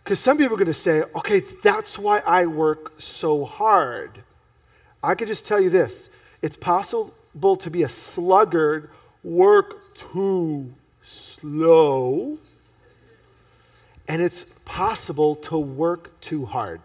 Because 0.04 0.18
some 0.18 0.36
people 0.36 0.56
are 0.56 0.58
going 0.58 0.66
to 0.66 0.74
say, 0.74 1.02
okay, 1.14 1.40
that's 1.62 1.98
why 1.98 2.18
I 2.26 2.44
work 2.44 3.00
so 3.00 3.46
hard. 3.46 4.10
I 5.02 5.14
could 5.14 5.28
just 5.28 5.46
tell 5.46 5.58
you 5.58 5.70
this 5.70 6.10
it's 6.42 6.58
possible 6.58 7.56
to 7.56 7.70
be 7.70 7.82
a 7.82 7.88
sluggard, 7.88 8.90
work 9.24 9.94
too 9.94 10.74
slow, 11.00 12.38
and 14.10 14.20
it's 14.20 14.42
possible 14.64 15.36
to 15.36 15.56
work 15.56 16.20
too 16.20 16.44
hard. 16.44 16.80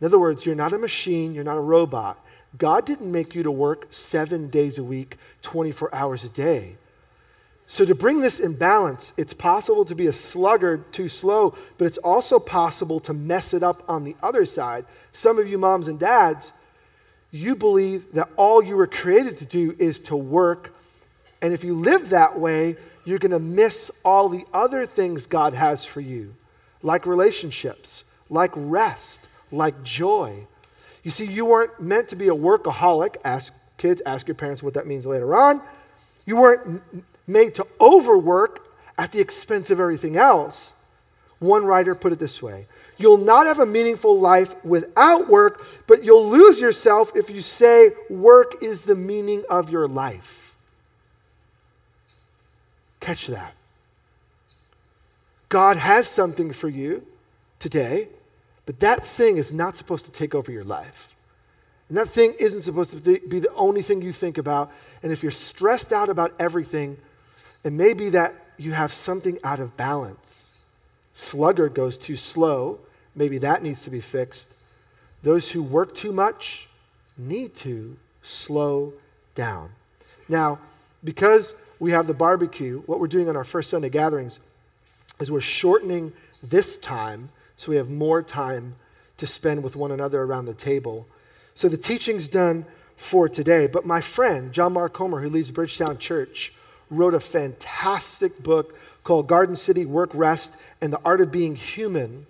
In 0.00 0.06
other 0.06 0.20
words, 0.20 0.46
you're 0.46 0.54
not 0.54 0.72
a 0.72 0.78
machine, 0.78 1.34
you're 1.34 1.42
not 1.42 1.56
a 1.56 1.60
robot. 1.60 2.24
God 2.56 2.86
didn't 2.86 3.10
make 3.10 3.34
you 3.34 3.42
to 3.42 3.50
work 3.50 3.88
seven 3.90 4.48
days 4.50 4.78
a 4.78 4.84
week, 4.84 5.16
24 5.42 5.92
hours 5.92 6.22
a 6.22 6.28
day. 6.28 6.76
So, 7.66 7.84
to 7.84 7.94
bring 7.96 8.20
this 8.20 8.38
in 8.38 8.52
balance, 8.52 9.12
it's 9.16 9.34
possible 9.34 9.84
to 9.86 9.96
be 9.96 10.06
a 10.06 10.12
sluggard 10.12 10.92
too 10.92 11.08
slow, 11.08 11.56
but 11.76 11.86
it's 11.86 11.98
also 11.98 12.38
possible 12.38 13.00
to 13.00 13.12
mess 13.12 13.52
it 13.52 13.64
up 13.64 13.82
on 13.88 14.04
the 14.04 14.14
other 14.22 14.46
side. 14.46 14.84
Some 15.10 15.40
of 15.40 15.48
you 15.48 15.58
moms 15.58 15.88
and 15.88 15.98
dads, 15.98 16.52
you 17.32 17.56
believe 17.56 18.12
that 18.12 18.28
all 18.36 18.62
you 18.62 18.76
were 18.76 18.86
created 18.86 19.38
to 19.38 19.44
do 19.44 19.74
is 19.76 19.98
to 20.02 20.16
work. 20.16 20.72
And 21.42 21.52
if 21.52 21.64
you 21.64 21.74
live 21.74 22.10
that 22.10 22.38
way, 22.38 22.76
you're 23.06 23.20
going 23.20 23.30
to 23.30 23.38
miss 23.38 23.90
all 24.04 24.28
the 24.28 24.44
other 24.52 24.84
things 24.84 25.26
God 25.26 25.54
has 25.54 25.86
for 25.86 26.00
you, 26.00 26.34
like 26.82 27.06
relationships, 27.06 28.04
like 28.28 28.50
rest, 28.54 29.28
like 29.50 29.82
joy. 29.82 30.46
You 31.04 31.10
see, 31.12 31.24
you 31.24 31.46
weren't 31.46 31.80
meant 31.80 32.08
to 32.08 32.16
be 32.16 32.28
a 32.28 32.34
workaholic. 32.34 33.16
Ask 33.24 33.54
kids, 33.78 34.02
ask 34.04 34.26
your 34.26 34.34
parents 34.34 34.62
what 34.62 34.74
that 34.74 34.86
means 34.86 35.06
later 35.06 35.36
on. 35.36 35.62
You 36.26 36.36
weren't 36.36 36.82
made 37.28 37.54
to 37.54 37.66
overwork 37.80 38.66
at 38.98 39.12
the 39.12 39.20
expense 39.20 39.70
of 39.70 39.78
everything 39.78 40.16
else. 40.16 40.72
One 41.38 41.64
writer 41.64 41.94
put 41.94 42.12
it 42.12 42.18
this 42.18 42.42
way 42.42 42.66
You'll 42.98 43.18
not 43.18 43.46
have 43.46 43.58
a 43.58 43.66
meaningful 43.66 44.18
life 44.18 44.52
without 44.64 45.28
work, 45.28 45.64
but 45.86 46.02
you'll 46.02 46.28
lose 46.28 46.60
yourself 46.60 47.12
if 47.14 47.30
you 47.30 47.40
say 47.40 47.90
work 48.10 48.62
is 48.62 48.84
the 48.84 48.96
meaning 48.96 49.44
of 49.48 49.70
your 49.70 49.86
life. 49.86 50.45
Catch 53.06 53.28
that. 53.28 53.54
God 55.48 55.76
has 55.76 56.08
something 56.08 56.52
for 56.52 56.68
you 56.68 57.06
today, 57.60 58.08
but 58.64 58.80
that 58.80 59.06
thing 59.06 59.36
is 59.36 59.52
not 59.52 59.76
supposed 59.76 60.06
to 60.06 60.10
take 60.10 60.34
over 60.34 60.50
your 60.50 60.64
life. 60.64 61.14
And 61.88 61.96
that 61.96 62.08
thing 62.08 62.34
isn't 62.40 62.62
supposed 62.62 62.90
to 62.90 62.96
be 62.96 63.38
the 63.38 63.54
only 63.54 63.80
thing 63.80 64.02
you 64.02 64.10
think 64.10 64.38
about. 64.38 64.72
And 65.04 65.12
if 65.12 65.22
you're 65.22 65.30
stressed 65.30 65.92
out 65.92 66.08
about 66.08 66.34
everything, 66.40 66.98
it 67.62 67.72
may 67.72 67.94
be 67.94 68.08
that 68.08 68.34
you 68.56 68.72
have 68.72 68.92
something 68.92 69.38
out 69.44 69.60
of 69.60 69.76
balance. 69.76 70.50
Sluggard 71.14 71.74
goes 71.74 71.96
too 71.96 72.16
slow. 72.16 72.80
Maybe 73.14 73.38
that 73.38 73.62
needs 73.62 73.82
to 73.82 73.90
be 73.90 74.00
fixed. 74.00 74.48
Those 75.22 75.52
who 75.52 75.62
work 75.62 75.94
too 75.94 76.10
much 76.10 76.68
need 77.16 77.54
to 77.58 77.98
slow 78.22 78.94
down. 79.36 79.70
Now, 80.28 80.58
because 81.06 81.54
we 81.78 81.92
have 81.92 82.06
the 82.06 82.14
barbecue, 82.14 82.82
what 82.86 83.00
we're 83.00 83.06
doing 83.06 83.28
on 83.28 83.36
our 83.36 83.44
first 83.44 83.70
Sunday 83.70 83.88
gatherings 83.88 84.40
is 85.20 85.30
we're 85.30 85.40
shortening 85.40 86.12
this 86.42 86.76
time 86.76 87.30
so 87.56 87.70
we 87.70 87.76
have 87.76 87.88
more 87.88 88.22
time 88.22 88.74
to 89.16 89.26
spend 89.26 89.62
with 89.62 89.76
one 89.76 89.90
another 89.90 90.22
around 90.22 90.44
the 90.44 90.54
table. 90.54 91.06
So 91.54 91.68
the 91.68 91.78
teaching's 91.78 92.28
done 92.28 92.66
for 92.96 93.28
today. 93.28 93.66
But 93.66 93.86
my 93.86 94.00
friend, 94.00 94.52
John 94.52 94.74
Mark 94.74 94.92
Comer, 94.92 95.20
who 95.20 95.30
leads 95.30 95.50
Bridgetown 95.50 95.98
Church, 95.98 96.52
wrote 96.90 97.14
a 97.14 97.20
fantastic 97.20 98.42
book 98.42 98.78
called 99.04 99.26
Garden 99.26 99.56
City 99.56 99.86
Work, 99.86 100.10
Rest, 100.12 100.56
and 100.80 100.92
the 100.92 101.00
Art 101.04 101.20
of 101.20 101.32
Being 101.32 101.56
Human 101.56 102.26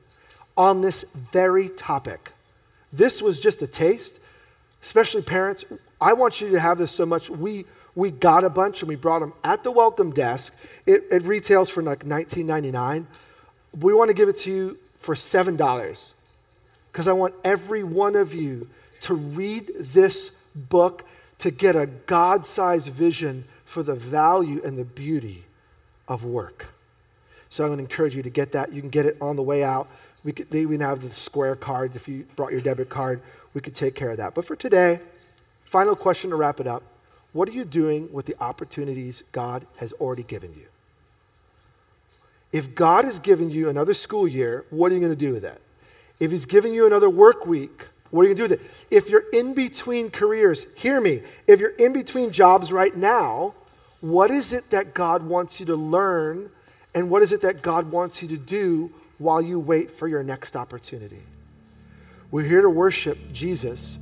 on 0.56 0.80
this 0.80 1.02
very 1.32 1.68
topic. 1.68 2.32
This 2.92 3.20
was 3.20 3.40
just 3.40 3.60
a 3.62 3.66
taste, 3.66 4.20
especially 4.82 5.22
parents. 5.22 5.64
I 6.00 6.12
want 6.12 6.40
you 6.40 6.50
to 6.50 6.60
have 6.60 6.78
this 6.78 6.92
so 6.92 7.04
much. 7.04 7.28
We, 7.28 7.64
we 7.96 8.10
got 8.10 8.44
a 8.44 8.50
bunch 8.50 8.82
and 8.82 8.88
we 8.88 8.94
brought 8.94 9.20
them 9.20 9.32
at 9.42 9.64
the 9.64 9.70
welcome 9.72 10.12
desk. 10.12 10.54
It, 10.84 11.04
it 11.10 11.22
retails 11.22 11.70
for 11.70 11.82
like 11.82 12.04
$19.99. 12.04 13.06
We 13.80 13.94
want 13.94 14.08
to 14.08 14.14
give 14.14 14.28
it 14.28 14.36
to 14.38 14.50
you 14.52 14.78
for 14.98 15.14
$7 15.14 16.14
because 16.92 17.08
I 17.08 17.12
want 17.12 17.34
every 17.42 17.82
one 17.82 18.14
of 18.14 18.34
you 18.34 18.68
to 19.00 19.14
read 19.14 19.72
this 19.80 20.30
book 20.54 21.04
to 21.38 21.50
get 21.50 21.74
a 21.74 21.86
God 21.86 22.44
sized 22.44 22.88
vision 22.88 23.44
for 23.64 23.82
the 23.82 23.94
value 23.94 24.60
and 24.62 24.78
the 24.78 24.84
beauty 24.84 25.44
of 26.06 26.22
work. 26.22 26.66
So 27.48 27.64
I'm 27.64 27.70
going 27.70 27.78
to 27.78 27.84
encourage 27.84 28.14
you 28.14 28.22
to 28.22 28.30
get 28.30 28.52
that. 28.52 28.72
You 28.72 28.82
can 28.82 28.90
get 28.90 29.06
it 29.06 29.16
on 29.22 29.36
the 29.36 29.42
way 29.42 29.64
out. 29.64 29.88
We 30.22 30.32
could, 30.32 30.50
they 30.50 30.60
even 30.60 30.80
have 30.80 31.00
the 31.00 31.10
square 31.10 31.56
card. 31.56 31.96
If 31.96 32.08
you 32.08 32.26
brought 32.36 32.52
your 32.52 32.60
debit 32.60 32.90
card, 32.90 33.22
we 33.54 33.62
could 33.62 33.74
take 33.74 33.94
care 33.94 34.10
of 34.10 34.18
that. 34.18 34.34
But 34.34 34.44
for 34.44 34.56
today, 34.56 35.00
final 35.64 35.96
question 35.96 36.30
to 36.30 36.36
wrap 36.36 36.60
it 36.60 36.66
up 36.66 36.82
What 37.36 37.50
are 37.50 37.52
you 37.52 37.66
doing 37.66 38.10
with 38.14 38.24
the 38.24 38.34
opportunities 38.40 39.22
God 39.30 39.66
has 39.76 39.92
already 39.92 40.22
given 40.22 40.54
you? 40.54 40.64
If 42.50 42.74
God 42.74 43.04
has 43.04 43.18
given 43.18 43.50
you 43.50 43.68
another 43.68 43.92
school 43.92 44.26
year, 44.26 44.64
what 44.70 44.90
are 44.90 44.94
you 44.94 45.02
going 45.02 45.12
to 45.12 45.16
do 45.16 45.34
with 45.34 45.42
that? 45.42 45.60
If 46.18 46.30
He's 46.30 46.46
giving 46.46 46.72
you 46.72 46.86
another 46.86 47.10
work 47.10 47.44
week, 47.44 47.88
what 48.08 48.22
are 48.22 48.30
you 48.30 48.34
going 48.34 48.48
to 48.48 48.54
do 48.54 48.54
with 48.54 48.64
it? 48.64 48.70
If 48.90 49.10
you're 49.10 49.28
in 49.34 49.52
between 49.52 50.08
careers, 50.08 50.66
hear 50.76 50.98
me. 50.98 51.20
If 51.46 51.60
you're 51.60 51.76
in 51.76 51.92
between 51.92 52.30
jobs 52.30 52.72
right 52.72 52.96
now, 52.96 53.52
what 54.00 54.30
is 54.30 54.54
it 54.54 54.70
that 54.70 54.94
God 54.94 55.22
wants 55.22 55.60
you 55.60 55.66
to 55.66 55.76
learn 55.76 56.48
and 56.94 57.10
what 57.10 57.20
is 57.20 57.32
it 57.32 57.42
that 57.42 57.60
God 57.60 57.90
wants 57.90 58.22
you 58.22 58.28
to 58.28 58.38
do 58.38 58.90
while 59.18 59.42
you 59.42 59.60
wait 59.60 59.90
for 59.90 60.08
your 60.08 60.22
next 60.22 60.56
opportunity? 60.56 61.20
We're 62.30 62.44
here 62.44 62.62
to 62.62 62.70
worship 62.70 63.18
Jesus 63.34 63.98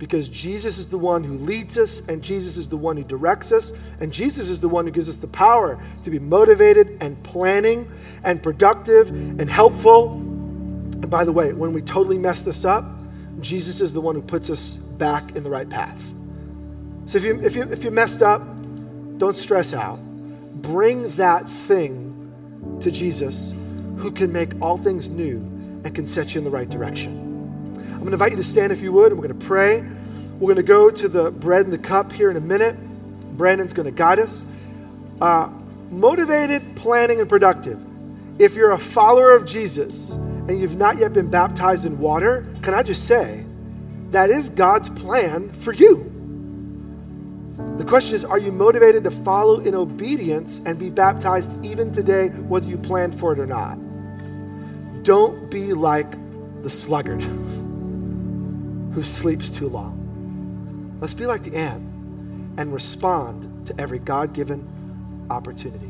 because 0.00 0.30
Jesus 0.30 0.78
is 0.78 0.86
the 0.86 0.96
one 0.96 1.22
who 1.22 1.34
leads 1.34 1.76
us 1.76 2.00
and 2.08 2.22
Jesus 2.22 2.56
is 2.56 2.70
the 2.70 2.76
one 2.76 2.96
who 2.96 3.04
directs 3.04 3.52
us 3.52 3.70
and 4.00 4.10
Jesus 4.10 4.48
is 4.48 4.58
the 4.58 4.68
one 4.68 4.86
who 4.86 4.90
gives 4.90 5.10
us 5.10 5.16
the 5.16 5.28
power 5.28 5.78
to 6.04 6.10
be 6.10 6.18
motivated 6.18 6.96
and 7.02 7.22
planning 7.22 7.86
and 8.24 8.42
productive 8.42 9.10
and 9.10 9.48
helpful. 9.50 10.12
And 10.12 11.10
by 11.10 11.24
the 11.24 11.32
way, 11.32 11.52
when 11.52 11.74
we 11.74 11.82
totally 11.82 12.16
mess 12.16 12.42
this 12.42 12.64
up, 12.64 12.86
Jesus 13.40 13.82
is 13.82 13.92
the 13.92 14.00
one 14.00 14.14
who 14.14 14.22
puts 14.22 14.48
us 14.48 14.76
back 14.76 15.36
in 15.36 15.42
the 15.42 15.50
right 15.50 15.68
path. 15.68 16.02
So 17.04 17.18
if 17.18 17.24
you, 17.24 17.38
if 17.42 17.54
you, 17.54 17.64
if 17.64 17.84
you 17.84 17.90
messed 17.90 18.22
up, 18.22 18.40
don't 19.18 19.36
stress 19.36 19.74
out. 19.74 19.98
Bring 20.62 21.10
that 21.16 21.46
thing 21.46 22.78
to 22.80 22.90
Jesus 22.90 23.52
who 23.98 24.10
can 24.10 24.32
make 24.32 24.62
all 24.62 24.78
things 24.78 25.10
new 25.10 25.36
and 25.84 25.94
can 25.94 26.06
set 26.06 26.34
you 26.34 26.38
in 26.38 26.44
the 26.44 26.50
right 26.50 26.70
direction. 26.70 27.29
I'm 28.00 28.06
going 28.06 28.12
to 28.12 28.14
invite 28.14 28.30
you 28.30 28.38
to 28.38 28.42
stand 28.42 28.72
if 28.72 28.80
you 28.80 28.92
would, 28.92 29.12
and 29.12 29.20
we're 29.20 29.28
going 29.28 29.38
to 29.38 29.46
pray. 29.46 29.82
We're 29.82 30.54
going 30.54 30.56
to 30.56 30.62
go 30.62 30.88
to 30.88 31.06
the 31.06 31.30
bread 31.30 31.66
and 31.66 31.72
the 31.72 31.76
cup 31.76 32.12
here 32.12 32.30
in 32.30 32.36
a 32.38 32.40
minute. 32.40 32.74
Brandon's 33.36 33.74
going 33.74 33.84
to 33.84 33.92
guide 33.92 34.18
us. 34.18 34.42
Uh, 35.20 35.50
motivated, 35.90 36.76
planning, 36.76 37.20
and 37.20 37.28
productive. 37.28 37.78
If 38.38 38.54
you're 38.54 38.70
a 38.70 38.78
follower 38.78 39.32
of 39.32 39.44
Jesus, 39.44 40.12
and 40.12 40.58
you've 40.58 40.78
not 40.78 40.96
yet 40.96 41.12
been 41.12 41.28
baptized 41.28 41.84
in 41.84 41.98
water, 41.98 42.46
can 42.62 42.72
I 42.72 42.82
just 42.82 43.06
say, 43.06 43.44
that 44.12 44.30
is 44.30 44.48
God's 44.48 44.88
plan 44.88 45.52
for 45.52 45.74
you. 45.74 46.10
The 47.76 47.84
question 47.84 48.16
is, 48.16 48.24
are 48.24 48.38
you 48.38 48.50
motivated 48.50 49.04
to 49.04 49.10
follow 49.10 49.60
in 49.60 49.74
obedience 49.74 50.62
and 50.64 50.78
be 50.78 50.88
baptized 50.88 51.62
even 51.62 51.92
today, 51.92 52.28
whether 52.28 52.66
you 52.66 52.78
planned 52.78 53.20
for 53.20 53.34
it 53.34 53.38
or 53.38 53.44
not? 53.44 53.74
Don't 55.02 55.50
be 55.50 55.74
like 55.74 56.10
the 56.62 56.70
sluggard 56.70 57.22
who 58.92 59.02
sleeps 59.02 59.50
too 59.50 59.68
long. 59.68 60.98
Let's 61.00 61.14
be 61.14 61.26
like 61.26 61.42
the 61.42 61.56
ant 61.56 61.82
and 62.58 62.72
respond 62.72 63.66
to 63.66 63.80
every 63.80 63.98
God 63.98 64.32
given 64.32 64.66
opportunity. 65.30 65.89